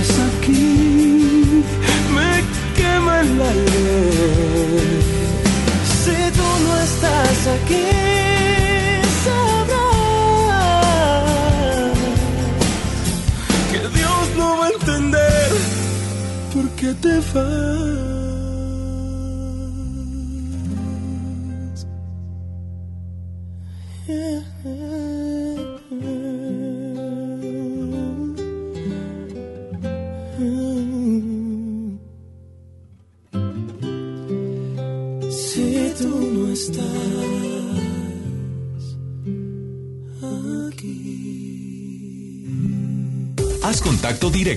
[0.00, 1.64] Estás aquí,
[2.14, 2.32] me
[2.76, 4.00] quema el aire.
[6.02, 7.88] Si tú no estás aquí,
[9.24, 9.92] sabrás
[13.70, 15.50] que Dios no va a entender
[16.54, 18.21] por qué te vas.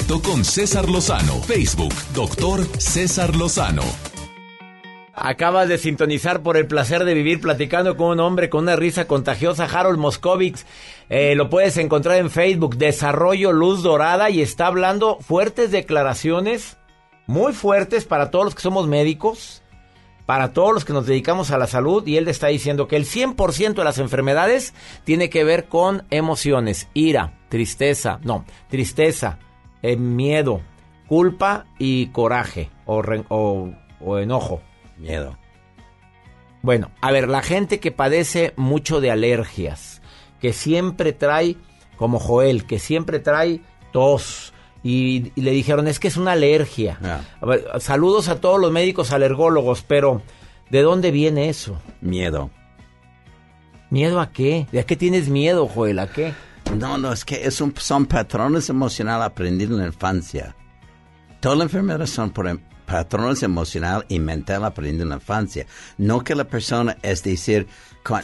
[0.04, 1.42] Con César Lozano.
[1.44, 3.84] Facebook, doctor César Lozano.
[5.14, 9.08] Acabas de sintonizar por el placer de vivir platicando con un hombre con una risa
[9.08, 10.66] contagiosa, Harold Moscovix.
[11.10, 16.78] Eh, lo puedes encontrar en Facebook, Desarrollo Luz Dorada, y está hablando fuertes declaraciones,
[17.26, 19.64] muy fuertes para todos los que somos médicos,
[20.26, 23.06] para todos los que nos dedicamos a la salud, y él está diciendo que el
[23.06, 24.74] 100% de las enfermedades
[25.06, 29.40] tiene que ver con emociones, ira, tristeza, no, tristeza,
[29.92, 30.62] eh, miedo,
[31.08, 34.62] culpa y coraje o, re- o- o enojo.
[34.98, 35.38] Miedo.
[36.62, 40.02] Bueno, a ver, la gente que padece mucho de alergias,
[40.40, 41.58] que siempre trae,
[41.98, 44.52] como Joel, que siempre trae tos,
[44.82, 46.98] y, le dijeron, es que es una alergia.
[47.42, 50.22] A ver, saludos a todos los médicos alergólogos, pero
[50.70, 51.80] ¿de dónde viene eso?
[52.02, 52.50] Miedo.
[53.90, 54.68] ¿Miedo a qué?
[54.72, 56.00] ¿De a qué tienes miedo, Joel?
[56.00, 56.34] ¿A qué?
[56.74, 60.56] No, no, es que es un- son patrones emocionales aprendidos en la infancia.
[61.40, 65.66] Todas las enfermedades son em- patrones emocionales y mental aprendidos en la infancia.
[65.98, 67.68] No que la persona es decir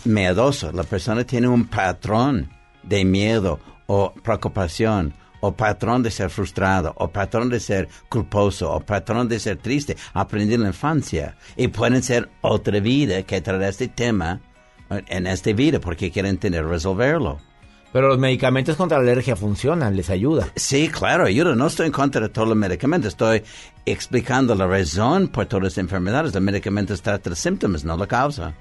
[0.06, 2.50] miedoso, la persona tiene un patrón
[2.84, 8.80] de miedo o preocupación o patrón de ser frustrado o patrón de ser culposo o
[8.82, 11.36] patrón de ser triste aprendido en la infancia.
[11.56, 14.42] Y pueden ser otra vida que trae este tema
[14.90, 17.40] en esta vida porque quieren tener resolverlo.
[17.94, 20.48] Pero los medicamentos contra la alergia funcionan, les ayuda.
[20.56, 21.56] Sí, claro, ayuda.
[21.56, 23.10] No estoy en contra de todos los medicamentos.
[23.10, 23.44] Estoy
[23.86, 26.34] explicando la razón por todas las enfermedades.
[26.34, 28.54] Los medicamentos tratan los síntomas, no la causa.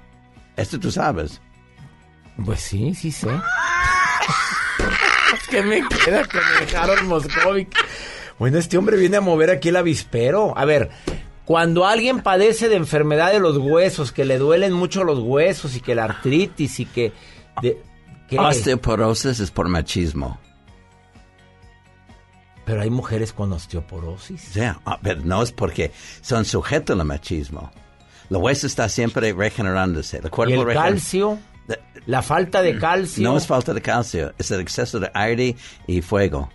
[0.57, 1.39] Esto tú sabes.
[2.45, 3.29] Pues sí, sí sé.
[5.49, 7.69] ¿Qué me queda con el Harold Moscovic?
[8.39, 10.57] Bueno, este hombre viene a mover aquí el avispero.
[10.57, 10.89] A ver,
[11.45, 15.81] cuando alguien padece de enfermedad de los huesos, que le duelen mucho los huesos y
[15.81, 17.11] que la artritis y que
[17.61, 17.81] de-
[18.31, 18.39] ¿qué?
[18.39, 20.39] Osteoporosis es por machismo.
[22.65, 24.41] Pero hay mujeres con osteoporosis.
[24.41, 25.91] Sí, ah, pero no es porque
[26.21, 27.71] son sujetos al machismo.
[28.29, 30.17] La hueso está siempre regenerándose.
[30.17, 31.37] El cuerpo ¿Y el calcio?
[32.05, 33.23] La falta de calcio.
[33.23, 35.55] No es falta de calcio, es el exceso de aire
[35.85, 36.49] y fuego.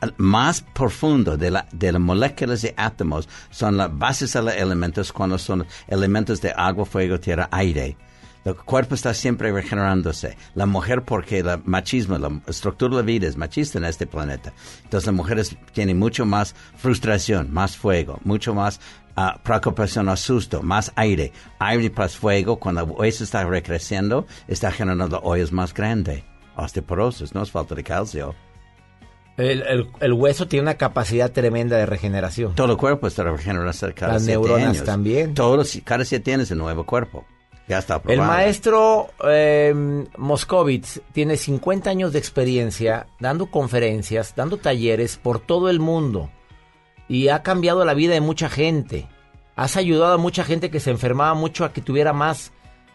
[0.00, 4.54] El más profundo de, la, de las moléculas y átomos son las bases de los
[4.54, 7.96] elementos cuando son elementos de agua, fuego, tierra, aire.
[8.48, 10.36] El cuerpo está siempre regenerándose.
[10.54, 14.52] La mujer, porque el machismo, la estructura de la vida es machista en este planeta.
[14.84, 18.80] Entonces las mujeres tienen mucho más frustración, más fuego, mucho más
[19.16, 21.32] ah, preocupación o susto, más aire.
[21.58, 26.22] Aire más fuego, cuando el hueso está recreciendo, está generando hoyos más grandes.
[26.56, 28.34] Osteoporosis, no es falta de calcio.
[29.36, 32.54] El, el- el hueso tiene una capacidad tremenda de regeneración.
[32.54, 34.84] Todo el cuerpo está regenerándose cada Las siete neuronas años.
[34.84, 35.34] también.
[35.34, 37.24] Todos, cada siete años un nuevo cuerpo.
[37.68, 38.32] Ya está El aprobado.
[38.32, 45.78] maestro eh, Moscovitz tiene 50 años de experiencia dando conferencias, dando talleres por todo el
[45.78, 46.30] mundo
[47.08, 49.06] y ha cambiado la vida de mucha gente.
[49.56, 52.52] Has ayudado a mucha gente que se enfermaba mucho a que tuviera más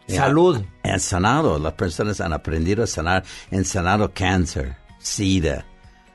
[0.08, 0.64] salud.
[0.84, 5.66] Han sanado, las personas han aprendido a sanar, han sanado cáncer, sida,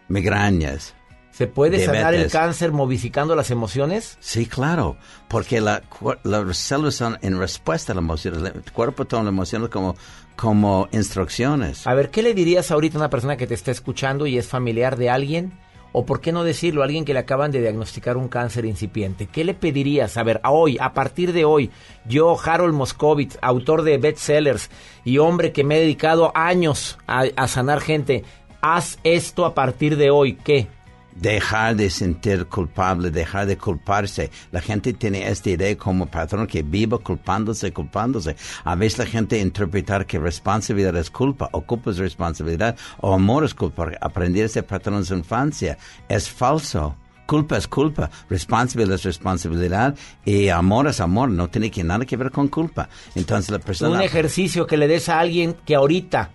[0.09, 0.95] migrañas.
[1.39, 4.19] ¿Se puede sanar el cáncer modificando las emociones?
[4.19, 4.97] Sí, claro,
[5.29, 5.85] porque la,
[6.25, 8.45] las células son en respuesta a la emoción.
[8.45, 9.95] El cuerpo toma las emociones como,
[10.35, 11.87] como instrucciones.
[11.87, 14.49] A ver, ¿qué le dirías ahorita a una persona que te está escuchando y es
[14.49, 15.53] familiar de alguien?
[15.93, 19.27] O por qué no decirlo a alguien que le acaban de diagnosticar un cáncer incipiente.
[19.27, 20.17] ¿Qué le pedirías?
[20.17, 21.71] A ver, a hoy, a partir de hoy,
[22.05, 24.71] yo, Harold Moscovitz, autor de bestsellers
[25.05, 28.25] y hombre que me he dedicado años a, a sanar gente,
[28.61, 30.35] haz esto a partir de hoy.
[30.35, 30.67] ¿Qué?
[31.15, 34.31] Dejar de sentir culpable, dejar de culparse.
[34.53, 38.37] La gente tiene esta idea como patrón que viva culpándose, culpándose.
[38.65, 43.45] A veces la gente interpretar que responsabilidad es culpa, o culpa es responsabilidad, o amor
[43.45, 43.91] es culpa.
[44.01, 45.79] Aprender ese patrón su infancia
[46.09, 46.97] es falso.
[47.27, 49.95] Culpa es culpa, responsabilidad es responsabilidad
[50.25, 52.89] y amor es amor, no tiene que nada que ver con culpa.
[53.15, 54.03] Entonces la Un persona...
[54.03, 56.31] ejercicio que le des a alguien que ahorita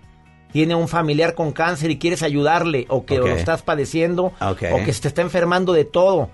[0.54, 4.56] tiene un familiar con cáncer y quieres ayudarle o que lo estás padeciendo o
[4.86, 6.30] que se te está enfermando de todo,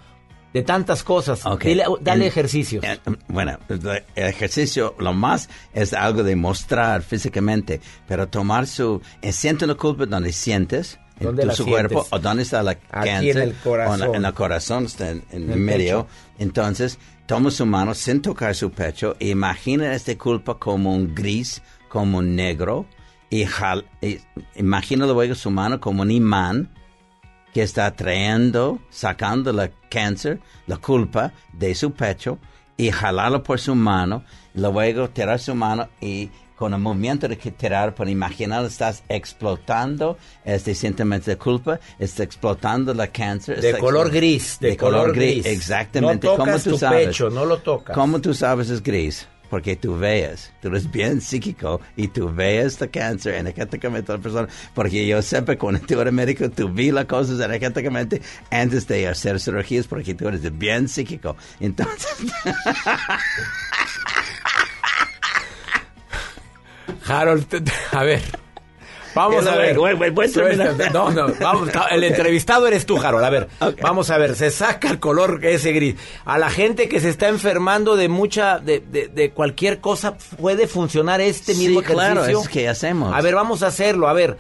[0.54, 1.44] de tantas cosas.
[1.46, 2.84] Dile- dale ejercicios.
[2.84, 9.02] eh, Bueno, el ejercicio lo más es algo de mostrar físicamente, pero tomar su...
[9.22, 11.92] eh, Siente una culpa donde sientes, en ¿Dónde tu- la su sientes?
[11.92, 13.94] cuerpo, o donde está la Aquí cáncer, en el corazón.
[14.04, 16.06] en, la- en el corazón, está en, en En el medio.
[16.08, 16.16] pecho.
[16.40, 21.62] Entonces, toma su mano sin tocar su pecho e imagina esta culpa como un gris,
[21.90, 22.86] como un negro,
[23.30, 24.20] y, jal, y
[24.56, 26.70] imagina luego su mano como un imán
[27.54, 32.38] que está trayendo, sacando la cáncer, la culpa de su pecho
[32.78, 34.24] y jalarlo por su mano,
[34.54, 40.18] luego tirar su mano y con el movimiento de que tirar, por imaginar, estás explotando
[40.44, 43.62] este sentimiento de culpa, está explotando la cáncer.
[43.62, 45.46] De color gris, de color gris.
[45.46, 46.28] Exactamente.
[46.28, 47.08] No ¿Cómo tocas tú tu sabes?
[47.08, 47.96] pecho, no lo tocas.
[47.96, 49.26] ¿Cómo tú sabes es gris?
[49.50, 54.22] Porque tú veas, tú eres bien psíquico y tú veas el cáncer energéticamente a la
[54.22, 54.48] persona.
[54.74, 58.22] Porque yo que cuando tú eres médico, tú vi las cosas energéticamente
[58.52, 61.36] antes de hacer cirugías porque tú eres bien psíquico.
[61.60, 62.16] Entonces,
[67.08, 67.46] Harold,
[67.92, 68.49] a ver.
[69.20, 69.76] Vamos a ver.
[70.94, 73.24] No, no, vamos, el entrevistado eres tú, Harold.
[73.26, 73.48] A ver,
[73.82, 75.96] vamos a ver, se saca el color ese gris.
[76.26, 80.68] A la gente que se está enfermando de mucha, de, de, de cualquier cosa, ¿puede
[80.68, 82.42] funcionar este Sí, mismo claro, ejercicio?
[82.42, 83.14] es que hacemos.
[83.14, 84.08] A ver, vamos a hacerlo.
[84.08, 84.38] A ver,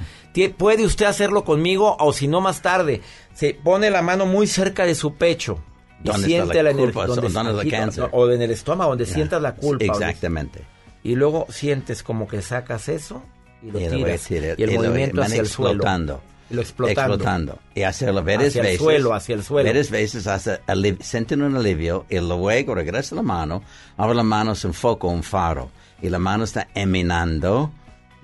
[0.57, 3.01] ¿puede usted hacerlo conmigo o si no más tarde?
[3.34, 5.60] Se pone la mano muy cerca de su pecho.
[6.01, 7.06] y ¿Dónde está siente la ener- culpa?
[7.06, 8.10] donde- ¿Dónde es la aquí, cáncer?
[8.11, 9.84] O en el estómago, donde sientas la culpa.
[9.85, 10.64] Exactamente.
[11.03, 13.22] y luego sientes como que sacas eso
[13.61, 14.22] y lo Y lo voy a tiras.
[14.23, 15.72] tirar, y el y lo- movimiento van hacia el suelo.
[15.73, 16.22] explotando.
[16.49, 17.02] Y lo explotando.
[17.15, 17.60] Explotando.
[17.76, 18.80] Y hacerlo varias Hacia el veces.
[18.81, 19.68] suelo, hacia el suelo.
[19.69, 23.61] Varias veces aliv- sienten un alivio y luego regresa la mano,
[23.98, 25.69] abre la mano, se enfoca un faro
[26.02, 27.72] y la mano está emanando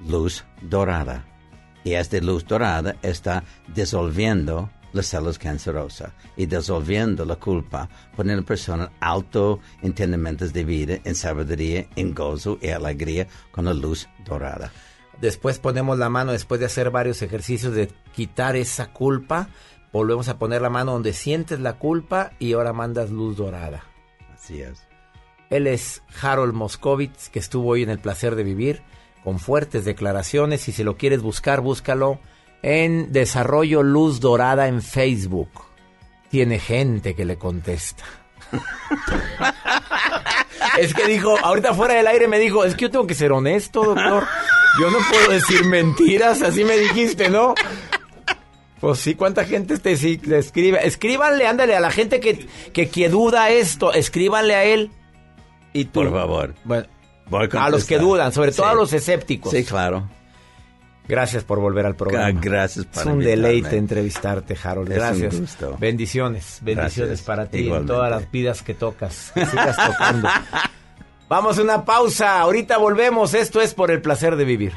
[0.07, 1.23] luz dorada.
[1.83, 3.43] Y esta luz dorada está
[3.95, 10.51] disolviendo las células cancerosas y disolviendo la culpa, poniendo a la persona en alto entendimientos
[10.51, 14.71] de vida, en sabiduría, en gozo y alegría con la luz dorada.
[15.21, 19.49] Después ponemos la mano, después de hacer varios ejercicios de quitar esa culpa,
[19.91, 23.83] volvemos a poner la mano donde sientes la culpa y ahora mandas luz dorada.
[24.33, 24.85] Así es.
[25.49, 28.81] Él es Harold Moscovitz, que estuvo hoy en el placer de vivir,
[29.23, 30.61] con fuertes declaraciones.
[30.61, 32.19] Si se lo quieres buscar, búscalo
[32.61, 35.49] en Desarrollo Luz Dorada en Facebook.
[36.29, 38.03] Tiene gente que le contesta.
[40.79, 43.31] es que dijo, ahorita fuera del aire me dijo, es que yo tengo que ser
[43.31, 44.25] honesto, doctor.
[44.79, 47.55] Yo no puedo decir mentiras, así me dijiste, ¿no?
[48.81, 50.85] Pues sí, ¿cuánta gente te, escribe?
[50.85, 54.91] Escríbanle, ándale, a la gente que, que, que duda esto, escríbanle a él.
[55.73, 56.01] Y tú.
[56.01, 56.53] Por favor.
[56.65, 56.85] Bueno,
[57.27, 58.71] Voy a los que dudan, sobre todo Sí.
[58.71, 59.51] a los escépticos.
[59.51, 60.07] Sí, claro.
[61.07, 62.27] Gracias por volver al programa.
[62.27, 63.41] Ah, gracias por Es un invitarme.
[63.47, 64.91] deleite entrevistarte, Harold.
[64.91, 65.39] Es un Gracias.
[65.39, 65.77] gusto.
[65.79, 67.21] Bendiciones, bendiciones Gracias.
[67.21, 67.93] para ti en Igualmente.
[67.93, 69.31] todas las vidas que tocas.
[69.33, 70.29] Que sigas tocando.
[71.27, 72.39] Vamos a una pausa.
[72.39, 73.33] Ahorita volvemos.
[73.33, 74.73] Esto es por el placer de vivir.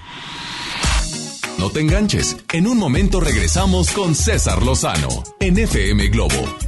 [1.59, 2.37] No te enganches.
[2.53, 5.09] En un momento regresamos con César Lozano
[5.41, 6.68] en FM Globo.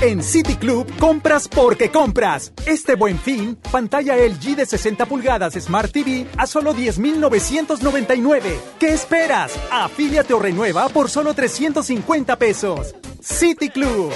[0.00, 2.52] En City Club compras porque compras.
[2.66, 8.60] Este buen fin, pantalla LG de 60 pulgadas Smart TV a solo 10,999.
[8.78, 9.58] ¿Qué esperas?
[9.72, 12.94] Afíliate o renueva por solo 350 pesos.
[13.20, 14.12] City Club.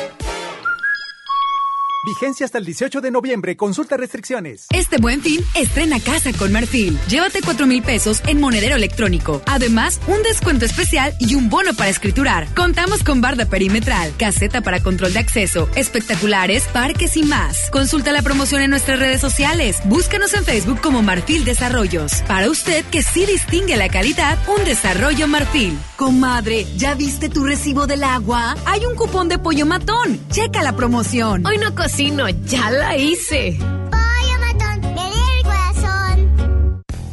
[2.04, 3.56] Vigencia hasta el 18 de noviembre.
[3.56, 4.66] Consulta restricciones.
[4.70, 6.98] Este buen fin, estrena casa con Marfil.
[7.08, 9.40] Llévate 4 mil pesos en monedero electrónico.
[9.46, 12.52] Además, un descuento especial y un bono para escriturar.
[12.54, 17.70] Contamos con barda perimetral, caseta para control de acceso, espectaculares, parques y más.
[17.70, 19.78] Consulta la promoción en nuestras redes sociales.
[19.84, 22.14] Búscanos en Facebook como Marfil Desarrollos.
[22.26, 25.78] Para usted que sí distingue la calidad, un desarrollo Marfil.
[25.96, 28.56] Comadre, ¿ya viste tu recibo del agua?
[28.66, 30.18] Hay un cupón de pollo matón.
[30.30, 31.46] Checa la promoción.
[31.46, 33.58] Hoy no cocino, ya la hice.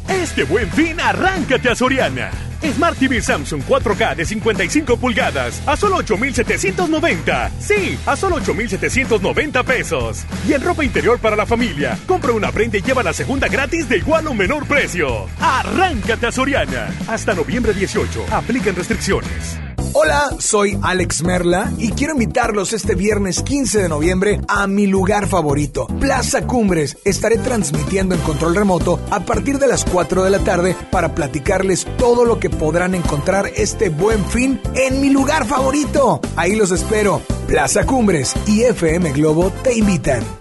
[0.08, 2.30] Este buen fin, arráncate a Soriana.
[2.62, 7.50] Smart TV Samsung 4K de 55 pulgadas a solo 8,790.
[7.58, 10.24] Sí, a solo 8,790 pesos.
[10.48, 13.88] Y en ropa interior para la familia, compra una prenda y lleva la segunda gratis
[13.88, 15.26] de igual o menor precio.
[15.40, 16.88] Arráncate a Soriana.
[17.06, 18.26] Hasta noviembre 18.
[18.30, 19.58] Aplican restricciones.
[19.92, 25.26] Hola, soy Alex Merla y quiero invitarlos este viernes 15 de noviembre a mi lugar
[25.26, 26.96] favorito, Plaza Cumbres.
[27.04, 31.88] Estaré transmitiendo en control remoto a partir de las 4 de la tarde para platicarles
[31.98, 36.20] todo lo que podrán encontrar este buen fin en mi lugar favorito.
[36.36, 37.20] Ahí los espero.
[37.48, 40.39] Plaza Cumbres y FM Globo te invitan.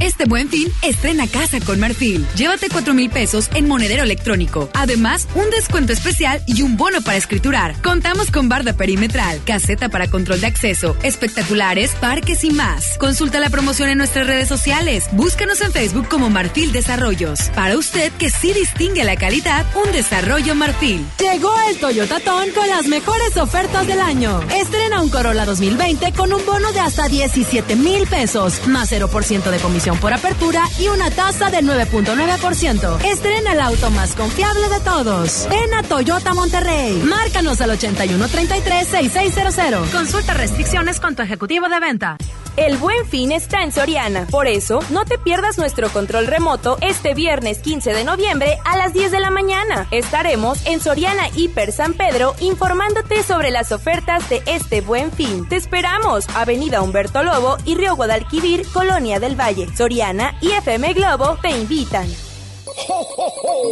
[0.00, 2.24] Este buen fin, estrena casa con Marfil.
[2.36, 4.70] Llévate 4 mil pesos en monedero electrónico.
[4.74, 7.74] Además, un descuento especial y un bono para escriturar.
[7.82, 12.96] Contamos con barda perimetral, caseta para control de acceso, espectaculares, parques y más.
[12.98, 15.08] Consulta la promoción en nuestras redes sociales.
[15.12, 17.50] Búscanos en Facebook como Marfil Desarrollos.
[17.56, 21.04] Para usted que sí distingue la calidad, un desarrollo Marfil.
[21.18, 24.42] Llegó el Toyota Ton con las mejores ofertas del año.
[24.54, 29.58] Estrena un Corolla 2020 con un bono de hasta 17 mil pesos, más 0% de
[29.58, 33.04] comisión por apertura y una tasa del 9.9%.
[33.04, 35.48] Estrena el auto más confiable de todos.
[35.48, 37.02] Ven a Toyota Monterrey.
[37.02, 39.90] Márcanos al 8133-6600.
[39.90, 42.16] Consulta restricciones con tu ejecutivo de venta.
[42.58, 44.26] El buen fin está en Soriana.
[44.32, 48.92] Por eso, no te pierdas nuestro control remoto este viernes 15 de noviembre a las
[48.92, 49.86] 10 de la mañana.
[49.92, 55.48] Estaremos en Soriana Hiper San Pedro informándote sobre las ofertas de este buen fin.
[55.48, 56.28] Te esperamos.
[56.34, 59.68] Avenida Humberto Lobo y Río Guadalquivir, Colonia del Valle.
[59.76, 62.08] Soriana y FM Globo te invitan.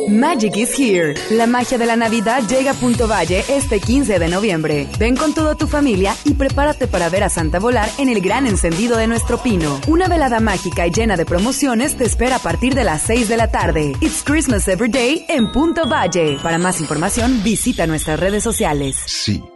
[0.09, 1.15] Magic is here.
[1.31, 4.87] La magia de la Navidad llega a Punto Valle este 15 de noviembre.
[4.99, 8.47] Ven con toda tu familia y prepárate para ver a Santa volar en el gran
[8.47, 9.81] encendido de nuestro pino.
[9.89, 13.37] Una velada mágica y llena de promociones te espera a partir de las 6 de
[13.37, 13.93] la tarde.
[14.01, 16.39] It's Christmas Every Day en Punto Valle.
[16.43, 18.97] Para más información, visita nuestras redes sociales.
[19.07, 19.43] Sí,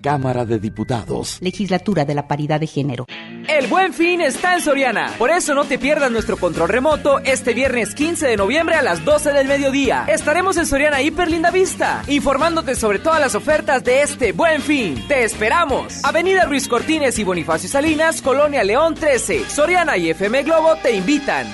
[0.00, 1.38] Cámara de Diputados.
[1.40, 3.06] Legislatura de la Paridad de Género.
[3.48, 5.14] El buen fin está en Soriana.
[5.18, 9.04] Por eso no te pierdas nuestro control remoto este viernes 15 de noviembre a las
[9.04, 10.04] 12 del mediodía.
[10.06, 15.02] Estaremos en Soriana Hiper Linda Vista, informándote sobre todas las ofertas de este buen fin.
[15.08, 16.04] ¡Te esperamos!
[16.04, 19.48] Avenida Ruiz Cortines y Bonifacio Salinas, Colonia León 13.
[19.48, 21.46] Soriana y FM Globo te invitan.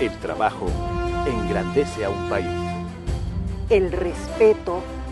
[0.00, 0.66] El trabajo
[1.26, 2.46] engrandece a un país.
[3.70, 4.82] El respeto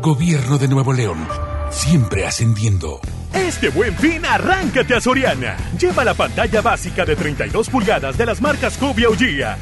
[0.00, 1.26] Gobierno de Nuevo León,
[1.70, 3.00] siempre ascendiendo.
[3.34, 5.56] Este buen fin, arráncate a Soriana.
[5.78, 9.14] Lleva la pantalla básica de 32 pulgadas de las marcas Cubia o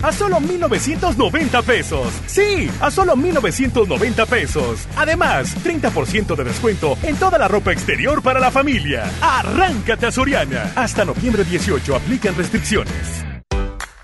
[0.03, 2.13] a solo 1,990 pesos.
[2.27, 4.87] Sí, a solo 1,990 pesos.
[4.97, 9.11] Además, 30% de descuento en toda la ropa exterior para la familia.
[9.23, 10.71] Arráncate a Soriana.
[10.77, 13.26] Hasta noviembre 18 aplican restricciones.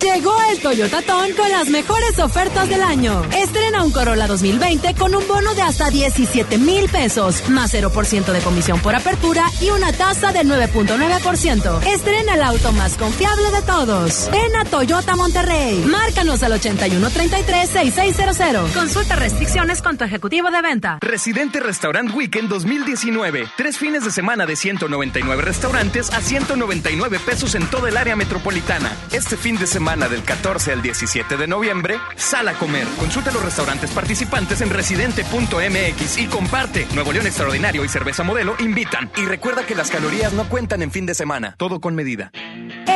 [0.00, 3.20] Llegó el Toyota Ton con las mejores ofertas del año.
[3.36, 8.38] Estrena un Corolla 2020 con un bono de hasta 17 mil pesos, más 0% de
[8.40, 11.84] comisión por apertura y una tasa del 9.9%.
[11.86, 14.28] Estrena el auto más confiable de todos.
[14.30, 15.82] Ven a Toyota Monterrey.
[15.84, 18.72] Márcanos al 8133-6600.
[18.72, 20.98] Consulta restricciones con tu ejecutivo de venta.
[21.00, 23.48] Residente Restaurant Weekend 2019.
[23.56, 28.92] Tres fines de semana de 199 restaurantes a 199 pesos en todo el área metropolitana.
[29.10, 32.86] Este fin de semana del 14 al 17 de noviembre, sal a comer.
[32.98, 36.86] Consulta los restaurantes participantes en residente.mx y comparte.
[36.94, 39.10] Nuevo León Extraordinario y Cerveza Modelo invitan.
[39.16, 41.54] Y recuerda que las calorías no cuentan en fin de semana.
[41.56, 42.30] Todo con medida.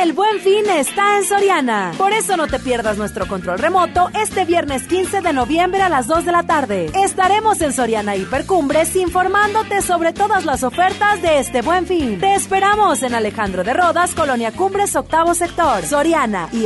[0.03, 1.93] El buen fin está en Soriana.
[1.97, 6.07] Por eso no te pierdas nuestro control remoto este viernes 15 de noviembre a las
[6.07, 6.91] 2 de la tarde.
[7.03, 12.19] Estaremos en Soriana Hipercumbres informándote sobre todas las ofertas de este buen fin.
[12.19, 15.85] Te esperamos en Alejandro de Rodas, Colonia Cumbres, octavo sector.
[15.85, 16.65] Soriana y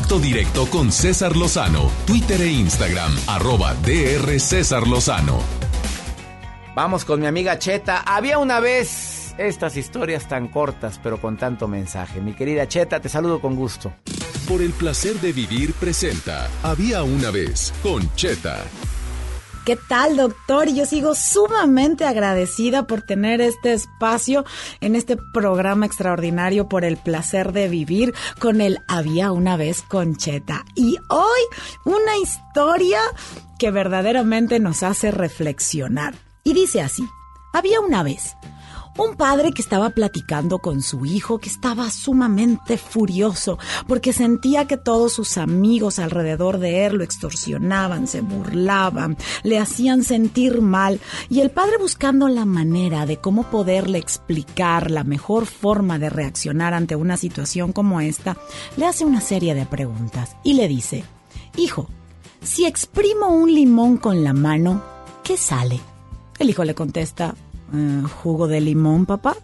[0.00, 5.40] Contacto directo con César Lozano, Twitter e Instagram, arroba DR César Lozano.
[6.74, 8.02] Vamos con mi amiga Cheta.
[8.06, 12.20] Había una vez estas historias tan cortas, pero con tanto mensaje.
[12.20, 13.92] Mi querida Cheta, te saludo con gusto.
[14.48, 18.64] Por el placer de vivir presenta Había una vez con Cheta.
[19.64, 20.68] ¿Qué tal, doctor?
[20.68, 24.46] Yo sigo sumamente agradecida por tener este espacio
[24.80, 30.64] en este programa extraordinario por el placer de vivir con el Había una vez Concheta.
[30.74, 31.40] Y hoy
[31.84, 33.00] una historia
[33.58, 36.14] que verdaderamente nos hace reflexionar.
[36.42, 37.06] Y dice así,
[37.52, 38.34] había una vez
[39.00, 44.76] un padre que estaba platicando con su hijo que estaba sumamente furioso porque sentía que
[44.76, 51.00] todos sus amigos alrededor de él lo extorsionaban, se burlaban, le hacían sentir mal
[51.30, 56.74] y el padre buscando la manera de cómo poderle explicar la mejor forma de reaccionar
[56.74, 58.36] ante una situación como esta,
[58.76, 61.04] le hace una serie de preguntas y le dice,
[61.56, 61.88] hijo,
[62.42, 64.82] si exprimo un limón con la mano,
[65.24, 65.80] ¿qué sale?
[66.38, 67.34] El hijo le contesta,
[67.72, 69.36] "Eh, jugo de limón, papá.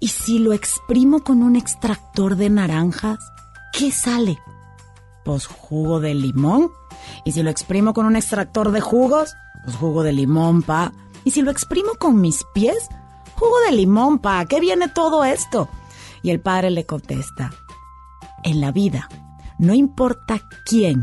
[0.00, 3.18] ¿Y si lo exprimo con un extractor de naranjas,
[3.72, 4.38] qué sale?
[5.24, 6.70] Pues jugo de limón.
[7.24, 9.34] ¿Y si lo exprimo con un extractor de jugos?
[9.64, 10.92] Pues jugo de limón, pa.
[11.24, 12.88] ¿Y si lo exprimo con mis pies?
[13.34, 14.44] Jugo de limón, pa.
[14.44, 15.68] ¿Qué viene todo esto?
[16.22, 17.52] Y el padre le contesta,
[18.42, 19.08] en la vida,
[19.58, 21.02] no importa quién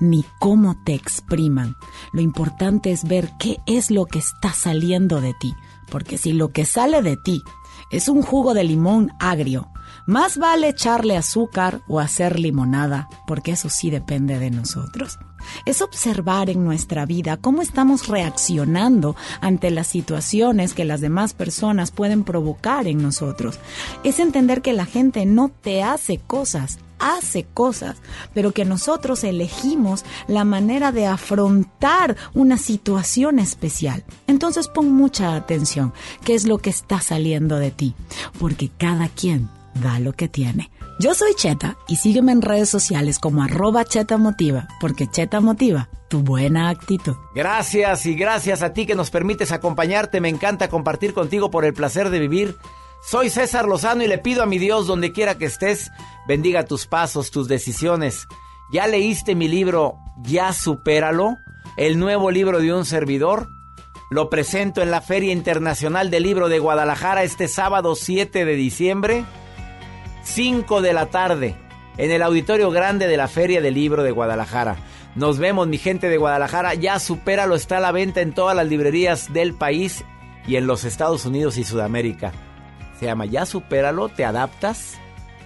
[0.00, 1.76] ni cómo te expriman.
[2.12, 5.54] Lo importante es ver qué es lo que está saliendo de ti.
[5.92, 7.42] Porque si lo que sale de ti
[7.90, 9.68] es un jugo de limón agrio,
[10.06, 15.18] más vale echarle azúcar o hacer limonada, porque eso sí depende de nosotros.
[15.66, 21.90] Es observar en nuestra vida cómo estamos reaccionando ante las situaciones que las demás personas
[21.90, 23.60] pueden provocar en nosotros.
[24.02, 27.98] Es entender que la gente no te hace cosas, hace cosas,
[28.32, 34.04] pero que nosotros elegimos la manera de afrontar una situación especial.
[34.26, 35.92] Entonces pon mucha atención,
[36.24, 37.94] qué es lo que está saliendo de ti,
[38.38, 40.70] porque cada quien da lo que tiene.
[40.98, 44.18] Yo soy Cheta y sígueme en redes sociales como arroba Cheta
[44.80, 47.16] porque Cheta Motiva tu buena actitud.
[47.34, 50.20] Gracias y gracias a ti que nos permites acompañarte.
[50.20, 52.54] Me encanta compartir contigo por el placer de vivir.
[53.04, 55.90] Soy César Lozano y le pido a mi Dios, donde quiera que estés,
[56.28, 58.28] bendiga tus pasos, tus decisiones.
[58.72, 61.36] ¿Ya leíste mi libro Ya Supéralo?
[61.76, 63.48] El nuevo libro de un servidor.
[64.10, 69.24] Lo presento en la Feria Internacional del Libro de Guadalajara este sábado 7 de diciembre,
[70.22, 71.56] 5 de la tarde,
[71.96, 74.76] en el Auditorio Grande de la Feria del Libro de Guadalajara.
[75.16, 76.74] Nos vemos, mi gente de Guadalajara.
[76.74, 80.04] Ya Supéralo está a la venta en todas las librerías del país
[80.46, 82.32] y en los Estados Unidos y Sudamérica.
[83.02, 84.92] Se llama Ya Supéralo, te adaptas,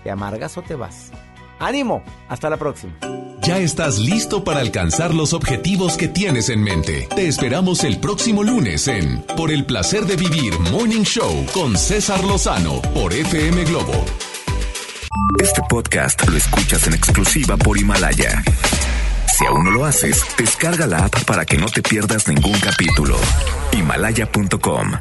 [0.05, 1.11] te amargas o te vas.
[1.59, 2.93] Ánimo, hasta la próxima.
[3.41, 7.09] Ya estás listo para alcanzar los objetivos que tienes en mente.
[7.17, 12.23] Te esperamos el próximo lunes en Por el placer de vivir Morning Show con César
[12.25, 14.05] Lozano por FM Globo.
[15.43, 18.43] Este podcast lo escuchas en exclusiva por Himalaya.
[19.35, 23.17] Si aún no lo haces, descarga la app para que no te pierdas ningún capítulo.
[23.73, 24.93] Himalaya.com